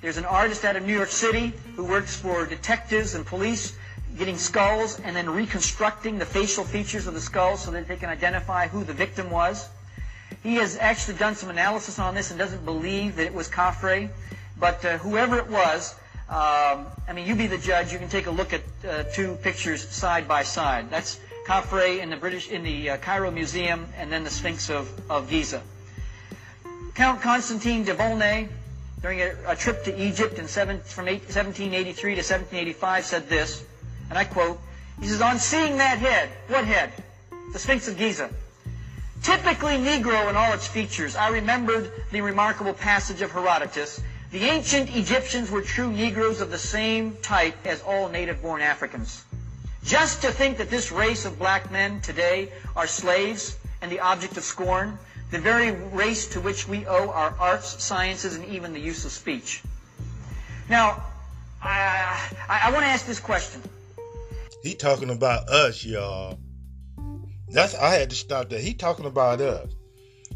[0.01, 3.77] There's an artist out of New York City who works for detectives and police
[4.19, 8.09] getting skulls and then reconstructing the facial features of the skulls so that they can
[8.09, 9.69] identify who the victim was.
[10.43, 14.09] He has actually done some analysis on this and doesn't believe that it was Khafre.
[14.59, 15.95] But uh, whoever it was,
[16.29, 17.93] um, I mean, you be the judge.
[17.93, 20.91] You can take a look at uh, two pictures side by side.
[20.91, 24.89] That's Khafre in the British in the uh, Cairo Museum, and then the Sphinx of,
[25.11, 25.62] of Giza.
[26.95, 28.49] Count Constantine de Volney,
[29.03, 33.62] during a, a trip to Egypt in seven, from eight, 1783 to 1785, said this,
[34.11, 34.61] and I quote,
[35.01, 36.93] he says, on seeing that head, what head?
[37.53, 38.31] The Sphinx of Giza.
[39.23, 44.01] Typically Negro in all its features, I remembered the remarkable passage of Herodotus,
[44.31, 49.25] the ancient Egyptians were true Negroes of the same type as all native-born Africans.
[49.85, 54.37] Just to think that this race of black men today are slaves and the object
[54.37, 54.99] of scorn,
[55.31, 59.13] the very race to which we owe our arts, sciences, and even the use of
[59.13, 59.63] speech.
[60.69, 61.03] Now,
[61.63, 63.63] I, I, I want to ask this question.
[64.67, 66.41] He talking about us, y'all.
[67.51, 68.61] That's I had to stop that.
[68.61, 69.71] He talking about us.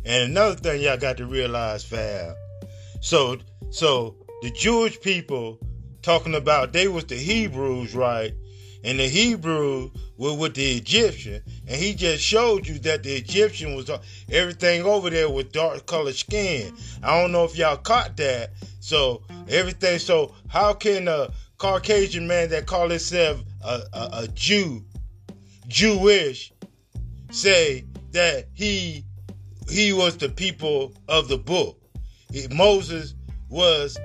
[0.05, 2.37] And another thing y'all got to realize, fam.
[3.01, 3.39] So
[3.70, 5.59] so the Jewish people
[6.03, 8.33] talking about they was the Hebrews, right?
[8.85, 13.74] And the Hebrews were with the Egyptian, and he just showed you that the Egyptian
[13.74, 13.91] was
[14.31, 16.72] everything over there with dark colored skin.
[17.03, 18.51] I don't know if y'all caught that.
[18.78, 19.99] So everything.
[19.99, 24.84] So how can a Caucasian man that call himself a, a, a Jew,
[25.68, 26.52] Jewish,
[27.30, 29.04] say that he
[29.68, 31.80] he was the people of the book?
[32.50, 33.14] Moses
[33.48, 33.98] was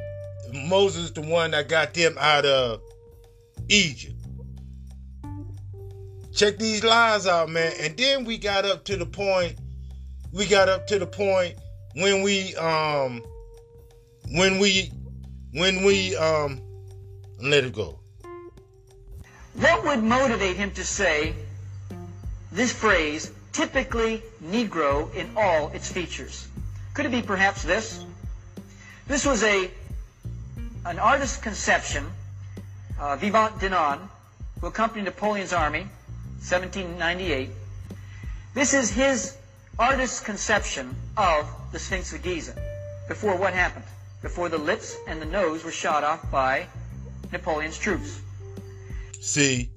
[0.53, 2.81] Moses the one that got them out of
[3.69, 4.15] Egypt.
[6.33, 7.73] Check these lies out, man.
[7.79, 9.57] And then we got up to the point,
[10.33, 11.55] we got up to the point
[11.95, 13.23] when we um
[14.31, 14.91] when we
[15.53, 16.61] when we um
[17.41, 17.99] let it go.
[19.55, 21.33] What would motivate him to say
[22.51, 26.47] this phrase, typically Negro in all its features?
[26.93, 28.03] Could it be perhaps this?
[29.07, 29.71] This was a
[30.85, 32.05] an artist's conception,
[32.99, 34.09] uh, Vivant Denon,
[34.59, 35.87] who accompanied Napoleon's army,
[36.39, 37.49] 1798.
[38.53, 39.35] This is his
[39.79, 42.55] artist's conception of the Sphinx of Giza.
[43.07, 43.85] Before what happened?
[44.21, 46.67] Before the lips and the nose were shot off by
[47.31, 48.21] Napoleon's troops.
[49.25, 49.71] See,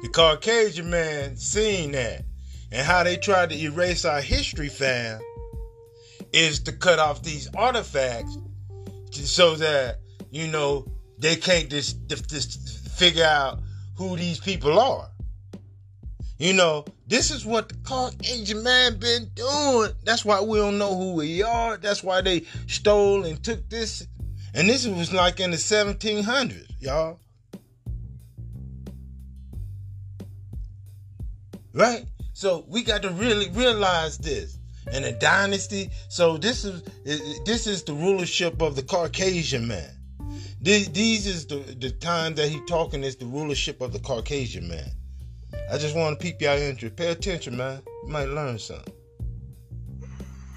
[0.00, 2.24] the Caucasian man seeing that
[2.72, 5.20] and how they tried to erase our history, fam,
[6.32, 8.38] is to cut off these artifacts
[9.12, 9.98] so that
[10.30, 10.86] you know
[11.18, 13.60] they can't just, just figure out
[13.94, 15.10] who these people are.
[16.38, 19.90] You know, this is what the Caucasian man been doing.
[20.02, 21.76] That's why we don't know who we are.
[21.76, 24.06] That's why they stole and took this.
[24.54, 27.20] And this was like in the 1700s, y'all.
[31.78, 32.06] Right?
[32.32, 34.58] So we got to really realize this.
[34.92, 35.90] And a dynasty.
[36.08, 36.82] So this is
[37.44, 39.90] this is the rulership of the Caucasian man.
[40.60, 44.66] These, these is the the time that he talking is the rulership of the Caucasian
[44.66, 44.90] man.
[45.70, 46.96] I just want to peep y'all interest.
[46.96, 47.80] Pay attention, man.
[48.04, 48.92] You might learn something.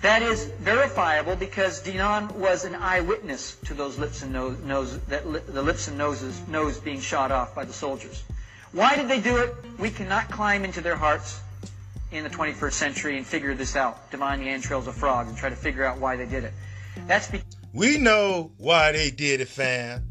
[0.02, 5.24] That is verifiable because Denon was an eyewitness to those lips and nose, nose that
[5.54, 8.24] the lips and noses nose being shot off by the soldiers.
[8.74, 9.54] Why did they do it?
[9.80, 11.42] We cannot climb into their hearts
[12.12, 15.50] in the 21st century and figure this out, divine the entrails of frogs, and try
[15.50, 16.54] to figure out why they did it.
[17.08, 20.04] That's because We know why they did it, fam.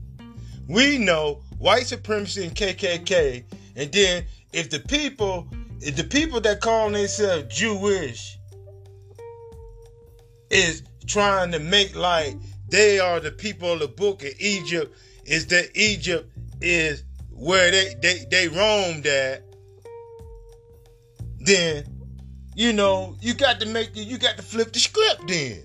[0.68, 3.44] We know white supremacy and KKK.
[3.76, 5.48] And then if the people,
[5.80, 8.38] if the people that call themselves Jewish
[10.50, 12.36] is trying to make like
[12.68, 16.30] they are the people of the book of Egypt, is that Egypt
[16.60, 17.04] is
[17.40, 19.42] where they they, they roamed at,
[21.38, 21.84] then
[22.54, 25.62] you know you got to make you got to flip the script then.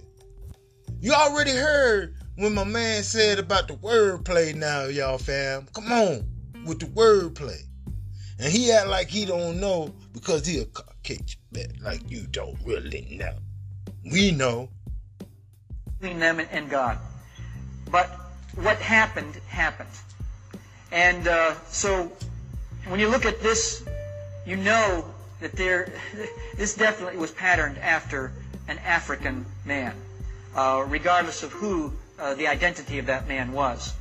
[1.01, 5.67] You already heard when my man said about the wordplay now, y'all fam.
[5.73, 6.25] Come on
[6.65, 7.61] with the wordplay.
[8.39, 12.57] And he act like he don't know because he a Caucasian man, like you don't
[12.65, 13.33] really know.
[14.11, 14.69] We know.
[15.99, 16.97] between them and God.
[17.91, 18.07] But
[18.55, 19.89] what happened, happened.
[20.95, 22.09] And uh, so
[22.87, 23.83] when you look at this,
[24.45, 25.03] you know
[25.41, 25.91] that there,
[26.55, 28.31] this definitely was patterned after
[28.69, 29.93] an African man,
[30.55, 33.93] uh, regardless of who uh, the identity of that man was.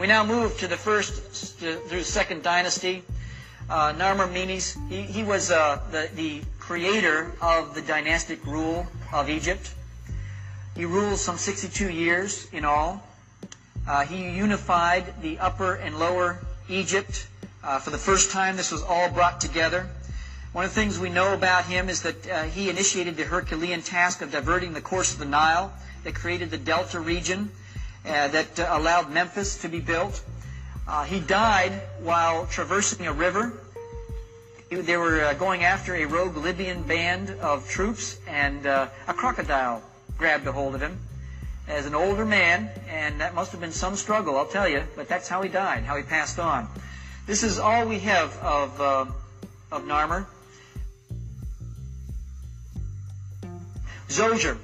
[0.00, 3.02] We now move to the first through the second dynasty.
[3.68, 9.28] Uh, Narmer Menes, he, he was uh, the, the creator of the dynastic rule of
[9.28, 9.74] Egypt.
[10.76, 13.02] He ruled some 62 years in all.
[13.86, 17.26] Uh, he unified the upper and lower Egypt.
[17.62, 19.88] Uh, for the first time, this was all brought together.
[20.52, 23.82] One of the things we know about him is that uh, he initiated the Herculean
[23.82, 25.72] task of diverting the course of the Nile
[26.04, 27.50] that created the Delta region
[28.06, 30.22] uh, that uh, allowed Memphis to be built.
[30.88, 33.52] Uh, he died while traversing a river.
[34.70, 39.82] They were going after a rogue Libyan band of troops, and a crocodile
[40.18, 40.98] grabbed a hold of him
[41.68, 45.08] as an older man, and that must have been some struggle, I'll tell you, but
[45.08, 46.68] that's how he died, how he passed on.
[47.26, 49.06] This is all we have of, uh,
[49.72, 50.26] of Narmer.
[54.08, 54.58] Zoser.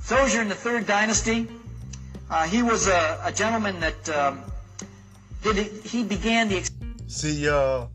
[0.00, 1.48] Zoser in the third dynasty,
[2.30, 4.40] uh, he was a, a gentleman that um,
[5.42, 6.68] did he began the
[7.06, 7.90] See y'all.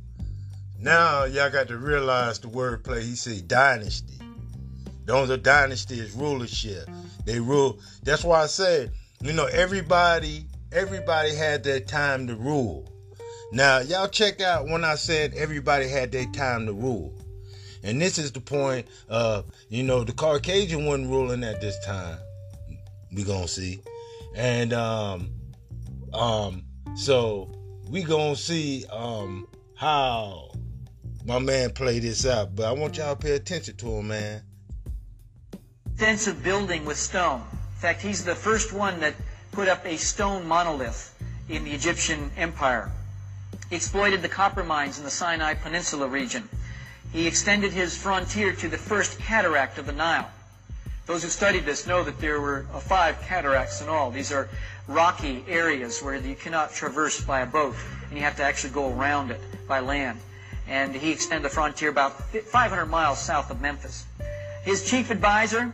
[0.80, 3.02] Now y'all got to realize the wordplay.
[3.02, 4.21] He said dynasty.
[5.12, 6.90] Don't the dynasty is rulership.
[7.26, 7.82] They rule.
[8.02, 12.90] That's why I said, you know, everybody, everybody had their time to rule.
[13.52, 17.14] Now y'all check out when I said everybody had their time to rule.
[17.84, 22.18] And this is the point of, you know, the Caucasian wasn't ruling at this time.
[23.14, 23.82] We gonna see.
[24.34, 25.30] And um
[26.14, 26.64] um
[26.96, 27.52] so
[27.90, 29.46] we gonna see um
[29.76, 30.54] how
[31.26, 32.56] my man play this out.
[32.56, 34.44] But I want y'all to pay attention to him, man.
[35.94, 37.42] Extensive building with stone.
[37.52, 39.14] In fact, he's the first one that
[39.52, 41.14] put up a stone monolith
[41.48, 42.92] in the Egyptian Empire.
[43.70, 46.50] He exploited the copper mines in the Sinai Peninsula region.
[47.12, 50.30] He extended his frontier to the first cataract of the Nile.
[51.06, 54.12] Those who studied this know that there were uh, five cataracts in all.
[54.12, 54.50] These are
[54.88, 57.76] rocky areas where you cannot traverse by a boat,
[58.08, 60.20] and you have to actually go around it by land.
[60.68, 64.06] And he extended the frontier about 500 miles south of Memphis.
[64.64, 65.74] His chief advisor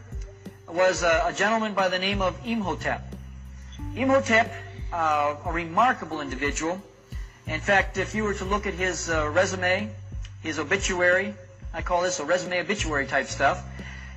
[0.67, 3.01] was a, a gentleman by the name of Imhotep.
[3.95, 4.53] Imhotep,
[4.91, 6.81] uh, a remarkable individual.
[7.47, 9.89] In fact, if you were to look at his uh, resume,
[10.43, 11.33] his obituary,
[11.73, 13.63] I call this a resume obituary type stuff,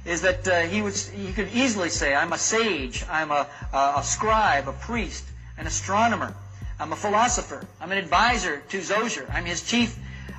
[0.05, 3.95] is that uh, he was he could easily say, I'm a sage, I'm a, a,
[3.99, 5.25] a scribe, a priest,
[5.59, 6.35] an astronomer,
[6.81, 9.99] I'm a philosopher, I'm an advisor to Zoser, I'm his chief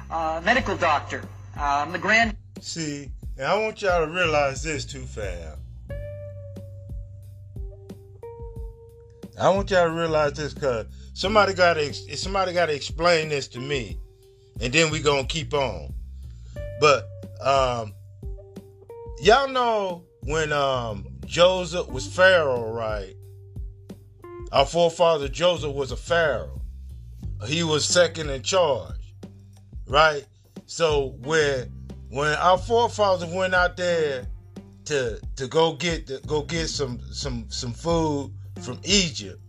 [0.10, 1.22] uh, medical doctor,
[1.58, 2.36] uh, I'm the grand.
[2.60, 5.61] See, and I want y'all to realize this too, fam.
[9.42, 13.48] I want y'all to realize this, cause somebody got to somebody got to explain this
[13.50, 13.98] to me,
[14.60, 15.92] and then we gonna keep on.
[16.80, 17.08] But
[17.42, 17.92] um,
[19.20, 23.16] y'all know when um Joseph was Pharaoh, right?
[24.52, 26.62] Our forefather Joseph was a Pharaoh.
[27.48, 29.16] He was second in charge,
[29.88, 30.24] right?
[30.68, 31.64] So when
[32.10, 34.28] when our forefathers went out there
[34.86, 38.32] to to go get go get some some some food
[38.62, 39.40] from Egypt,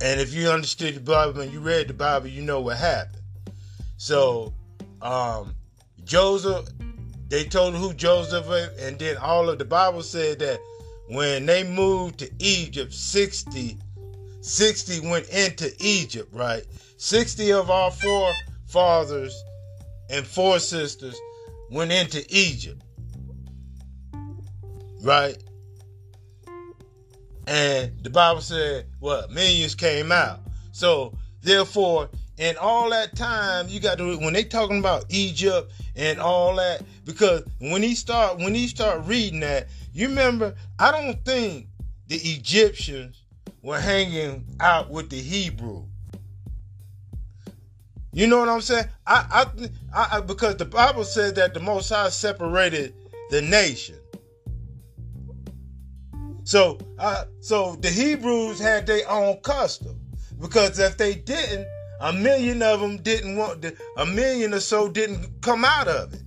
[0.00, 3.22] and if you understood the Bible and you read the Bible, you know what happened.
[3.96, 4.54] So
[5.02, 5.54] um,
[6.04, 6.68] Joseph
[7.28, 10.60] they told who Joseph is, and then all of the Bible said that
[11.08, 13.78] when they moved to Egypt, 60,
[14.40, 16.64] 60 went into Egypt, right?
[16.96, 19.44] 60 of our forefathers
[20.10, 21.20] and four sisters
[21.70, 22.82] went into Egypt,
[25.02, 25.36] right?
[27.48, 29.30] And the Bible said, what?
[29.30, 30.40] Millions came out.
[30.72, 36.20] So, therefore, in all that time, you got to when they talking about Egypt and
[36.20, 41.24] all that, because when he start when he start reading that, you remember, I don't
[41.24, 41.68] think
[42.08, 43.22] the Egyptians
[43.62, 45.84] were hanging out with the Hebrew.
[48.12, 48.86] You know what I'm saying?
[49.06, 49.46] I,
[49.94, 52.92] I, I, because the Bible says that the Most High separated
[53.30, 53.96] the nation.
[56.48, 60.00] So, uh, so the Hebrews had their own custom
[60.40, 61.68] because if they didn't,
[62.00, 66.14] a million of them didn't want to, a million or so didn't come out of
[66.14, 66.22] it.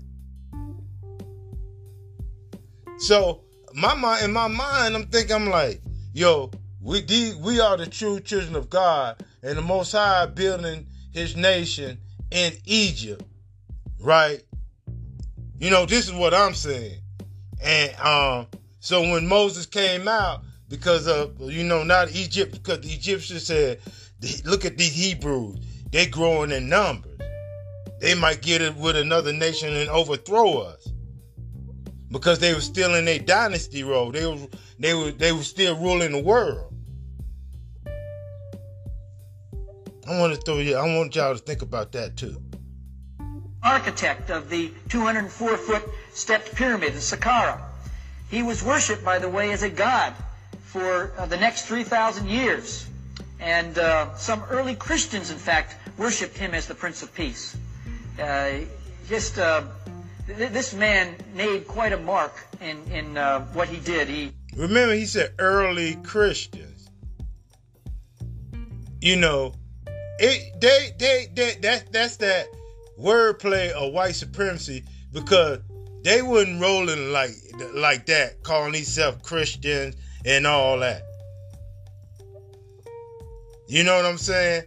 [2.99, 3.41] So
[3.74, 5.82] my mind, in my mind, I'm thinking, I'm like,
[6.13, 7.03] yo, we
[7.41, 11.97] we are the true children of God, and the Most High building His nation
[12.30, 13.24] in Egypt,
[13.99, 14.43] right?
[15.57, 16.99] You know, this is what I'm saying,
[17.59, 18.45] and um,
[18.82, 23.79] so when Moses came out, because of you know not Egypt, because the Egyptians said,
[24.43, 25.59] look at these Hebrews,
[25.91, 27.19] they growing in numbers.
[27.99, 30.89] They might get it with another nation and overthrow us
[32.09, 34.11] because they were still in their dynasty role.
[34.11, 34.47] They were
[34.79, 36.73] they were they were still ruling the world.
[40.07, 40.75] I want to throw you.
[40.75, 42.41] I want y'all to think about that too.
[43.61, 47.70] Architect of the 204 foot stepped pyramid in Saqqara.
[48.32, 50.13] He was worshipped, by the way, as a god
[50.63, 52.88] for uh, the next 3,000 years.
[53.41, 57.57] And uh, some early Christians, in fact, worshipped him as the Prince of Peace.
[58.17, 58.51] Uh,
[59.09, 59.63] just uh,
[60.27, 64.07] th- this man made quite a mark in in uh, what he did.
[64.07, 66.89] He remember he said early Christians.
[69.01, 69.55] You know,
[70.19, 72.47] it they they, they that that's that
[72.99, 75.59] wordplay of white supremacy because
[76.03, 77.31] they wasn't rolling like
[77.73, 79.95] like that, calling themselves Christians
[80.25, 81.03] and all that.
[83.67, 84.63] You know what I'm saying?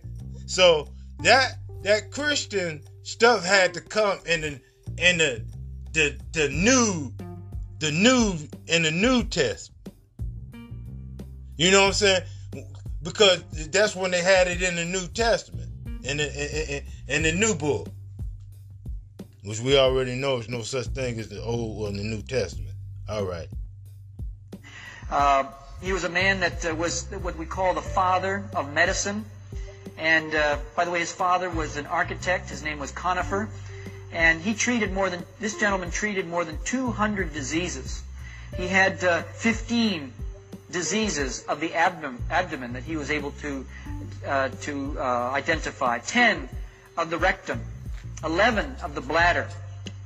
[0.46, 0.88] So
[1.20, 4.60] that that Christian stuff had to come in the
[4.98, 5.44] in the
[5.92, 7.12] the the new
[7.80, 9.90] the new in the New Testament.
[11.56, 12.22] You know what I'm saying?
[13.02, 15.70] Because that's when they had it in the New Testament,
[16.02, 17.88] in the in, in, in the New Book,
[19.44, 22.74] which we already know is no such thing as the Old or the New Testament.
[23.08, 23.48] All right.
[25.10, 25.44] Uh,
[25.82, 29.24] he was a man that uh, was what we call the father of medicine.
[29.98, 32.48] And uh, by the way, his father was an architect.
[32.48, 33.48] His name was Kanofer.
[34.12, 38.02] And he treated more than, this gentleman treated more than 200 diseases.
[38.56, 40.12] He had uh, 15
[40.70, 43.66] diseases of the abdomen, abdomen that he was able to,
[44.26, 46.48] uh, to uh, identify, 10
[46.96, 47.60] of the rectum,
[48.24, 49.48] 11 of the bladder,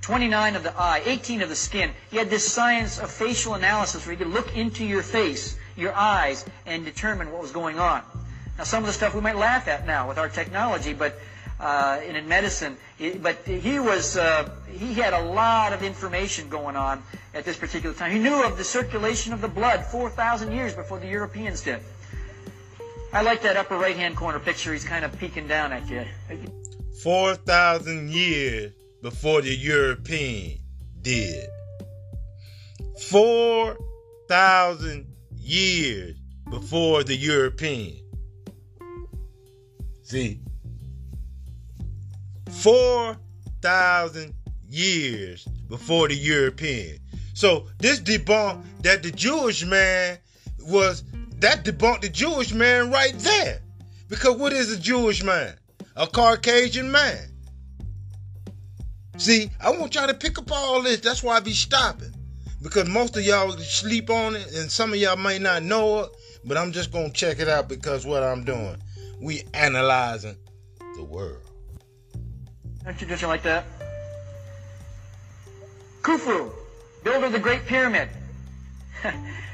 [0.02, 1.90] 29 of the eye, 18 of the skin.
[2.10, 5.94] He had this science of facial analysis where he could look into your face, your
[5.94, 8.02] eyes, and determine what was going on.
[8.56, 11.18] Now, some of the stuff we might laugh at now with our technology, but
[11.60, 16.48] uh, in, in medicine, it, but he was uh, he had a lot of information
[16.48, 17.02] going on
[17.34, 18.10] at this particular time.
[18.12, 21.80] He knew of the circulation of the blood 4,000 years before the Europeans did.
[23.12, 24.72] I like that upper right-hand corner picture.
[24.72, 26.04] He's kind of peeking down at you.
[27.02, 28.72] 4,000 years
[29.02, 30.58] before the European
[31.02, 31.48] did.
[33.10, 35.06] 4,000
[35.36, 36.16] years
[36.50, 37.96] before the European.
[40.02, 40.40] See,
[42.50, 44.34] 4,000
[44.68, 46.98] years before the European.
[47.34, 50.18] So this debunked that the Jewish man
[50.60, 51.04] was,
[51.36, 53.60] that debunked the Jewish man right there.
[54.08, 55.54] Because what is a Jewish man?
[55.98, 57.18] A Caucasian man.
[59.16, 61.00] See, I want y'all to pick up all this.
[61.00, 62.14] That's why I be stopping.
[62.62, 66.10] Because most of y'all sleep on it and some of y'all may not know it,
[66.44, 68.76] but I'm just going to check it out because what I'm doing.
[69.20, 70.36] We analyzing
[70.94, 71.42] the world.
[72.86, 73.64] Introduction like that.
[76.02, 76.52] Khufu,
[77.02, 78.08] builder of the Great Pyramid.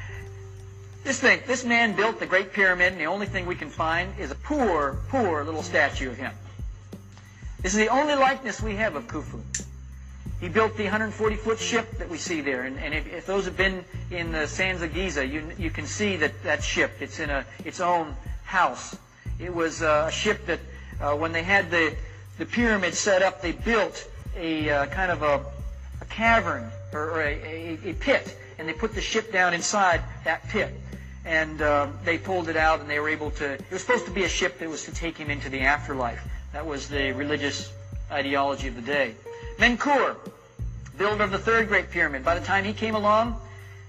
[1.05, 4.19] this thing, this man built the Great Pyramid, and the only thing we can find
[4.19, 6.33] is a poor, poor little statue of him.
[7.61, 9.41] This is the only likeness we have of Khufu.
[10.41, 13.57] He built the 140-foot ship that we see there, and, and if, if, those have
[13.57, 16.91] been in the sands of Giza, you, you can see that that ship.
[17.01, 18.15] It's in a its own
[18.45, 18.97] house.
[19.39, 20.61] It was a ship that
[21.01, 21.95] uh, when they had the
[22.37, 24.07] the pyramid set up, they built
[24.37, 25.45] a uh, kind of a,
[26.01, 30.03] a cavern or, or a, a, a pit, and they put the ship down inside
[30.25, 30.75] that pit.
[31.25, 33.53] And um, they pulled it out, and they were able to.
[33.53, 36.23] It was supposed to be a ship that was to take him into the afterlife.
[36.53, 37.73] That was the religious
[38.11, 39.15] ideology of the day.
[39.59, 40.17] Menkaure,
[40.99, 42.25] builder of the third Great Pyramid.
[42.25, 43.41] By the time he came along,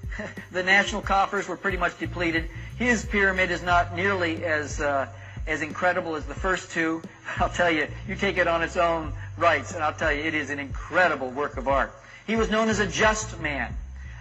[0.51, 2.49] the national coffers were pretty much depleted.
[2.77, 5.07] His pyramid is not nearly as uh,
[5.47, 7.01] as incredible as the first two.
[7.37, 10.33] I'll tell you, you take it on its own rights, and I'll tell you, it
[10.33, 11.93] is an incredible work of art.
[12.27, 13.75] He was known as a just man,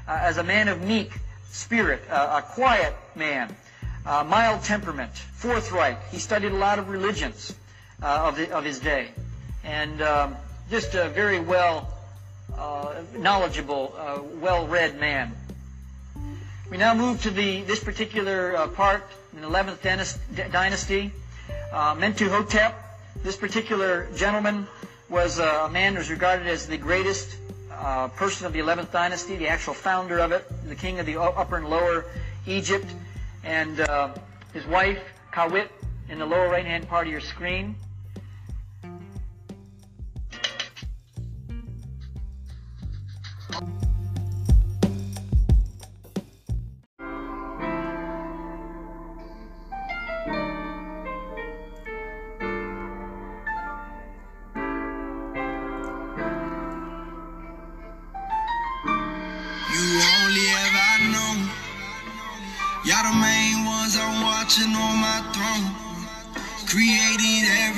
[0.07, 1.13] uh, as a man of meek
[1.55, 3.55] spirit, a quiet man,
[4.05, 5.97] mild temperament, forthright.
[6.11, 7.55] He studied a lot of religions
[8.03, 9.09] uh, of, the, of his day,
[9.63, 10.37] and um,
[10.71, 11.93] just a very well
[12.59, 15.33] uh, knowledgeable, uh, well-read man.
[16.71, 21.13] We now move to the this particular uh, part in the 11th dynasty.
[21.73, 22.73] Uh, Mentuhotep,
[23.23, 24.67] this particular gentleman
[25.09, 27.37] was uh, a man who was regarded as the greatest
[27.79, 31.21] uh, person of the 11th dynasty, the actual founder of it, the king of the
[31.21, 32.07] upper and lower
[32.47, 32.87] Egypt,
[33.43, 34.15] and uh,
[34.53, 35.03] his wife,
[35.33, 35.69] Kawit,
[36.09, 37.75] in the lower right-hand part of your screen.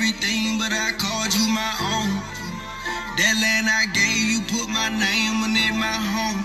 [0.07, 2.15] Everything, but I called you my own.
[3.19, 6.39] That land I gave you, put my name on it, my home.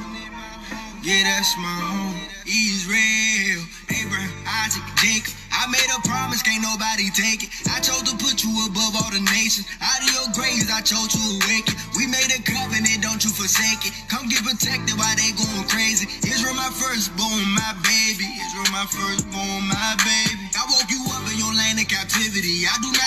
[1.03, 2.19] Yeah, that's my home.
[2.43, 4.35] Israel, Abraham,
[4.67, 5.35] Isaac, Jacob.
[5.53, 7.51] I made a promise, can't nobody take it.
[7.71, 9.69] I chose to put you above all the nations.
[9.79, 11.79] Out of your graves, I chose to awaken.
[11.95, 13.95] We made a covenant, don't you forsake it.
[14.11, 16.11] Come get protected while they going crazy.
[16.27, 18.27] Israel, my firstborn, my baby.
[18.27, 19.92] Israel, my firstborn, my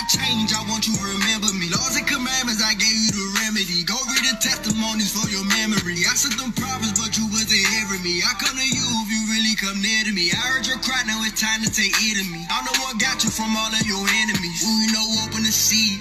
[0.08, 1.70] change, I want you to remember me.
[1.74, 3.82] Laws and commandments, I gave you the remedy.
[3.86, 6.06] Go read the testimonies for your memory.
[6.06, 8.22] I said them prophets, but you wasn't hearing me.
[8.22, 10.30] I come to you if you really come near to me.
[10.30, 12.42] I heard your cry, now it's time to take it of me.
[12.50, 14.62] I know what got you from all of your enemies.
[14.62, 15.98] Who you know open the sea.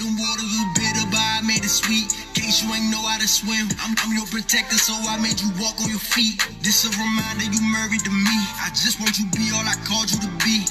[0.00, 2.10] Them waters was bitter, but I made it sweet.
[2.32, 3.68] Case you ain't know how to swim.
[3.84, 6.40] I'm, I'm your protector, so I made you walk on your feet.
[6.64, 8.38] This a reminder you married to me.
[8.58, 10.64] I just want you to be all I called you to be.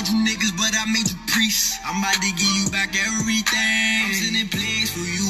[0.00, 1.76] Called you niggas, but I made you priests.
[1.84, 4.08] I'm about to give you back everything.
[4.08, 5.28] I'm sending plagues for you.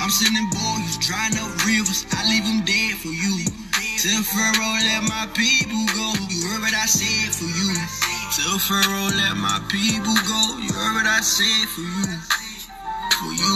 [0.00, 2.08] I'm sending boys, drying up rivers.
[2.16, 3.44] I leave them dead for you.
[4.00, 6.16] Tell Pharaoh, let my people go.
[6.32, 7.76] You heard what I said for you.
[8.32, 10.40] Tell Pharaoh, let my people go.
[10.64, 12.08] You heard what I said for you.
[13.20, 13.54] For you.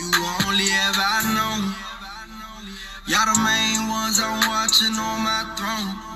[0.00, 0.08] You
[0.48, 1.76] only ever know.
[3.04, 6.11] Y'all the main ones I'm watching on my throne.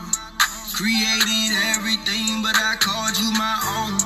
[0.77, 3.97] Created everything, but I called you my own.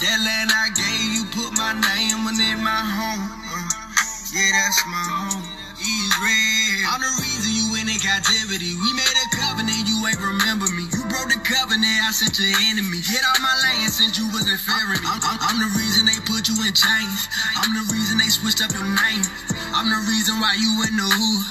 [0.00, 3.28] That land I gave you, put my name on it, my home.
[4.32, 5.44] Yeah, that's my home.
[5.76, 6.80] Israel.
[6.88, 8.72] I'm the reason you in in captivity.
[8.72, 10.95] We made a covenant, you ain't remember me.
[11.16, 13.00] Broke the covenant, I sent your enemy.
[13.00, 15.08] Get out my land since you wasn't fearing me.
[15.08, 17.32] I'm, I'm, I'm the reason they put you in chains.
[17.56, 19.24] I'm the reason they switched up your name.
[19.72, 21.44] I'm the reason why you in the hood.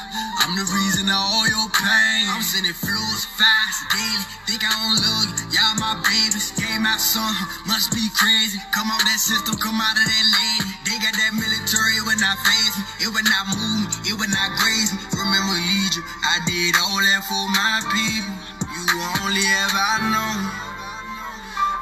[0.46, 2.30] I'm the reason of all your pain.
[2.30, 4.26] I'm sending flows fast, daily.
[4.46, 5.58] Think I don't love you.
[5.58, 6.54] Y'all my babies.
[6.54, 7.34] Gave my son,
[7.66, 8.62] must be crazy.
[8.70, 10.70] Come out that system, come out of that lady.
[10.86, 12.84] They got that military, it would not phase me.
[13.02, 15.02] It would not move me, it would not graze me.
[15.18, 18.55] Remember Egypt, I did all that for my people.
[18.86, 20.34] You only ever know.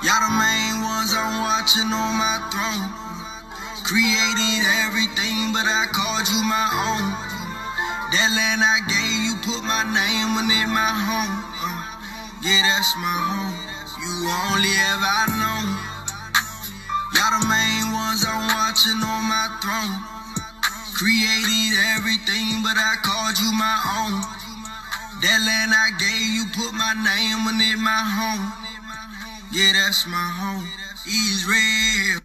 [0.07, 2.87] Y'all the main ones I'm watching on my throne.
[3.83, 7.05] Created everything, but I called you my own.
[8.07, 11.35] That land I gave you, put my name on it, my home.
[11.59, 11.83] Uh,
[12.39, 13.55] yeah, that's my home.
[13.99, 14.13] You
[14.47, 15.59] only ever know.
[17.19, 19.97] Y'all the main ones I'm watching on my throne.
[20.95, 23.77] Created everything, but I called you my
[24.07, 24.52] own.
[25.23, 28.51] That land I gave you, put my name on it, my home.
[29.53, 30.67] Yeah, that's my home.
[31.07, 32.19] Israel.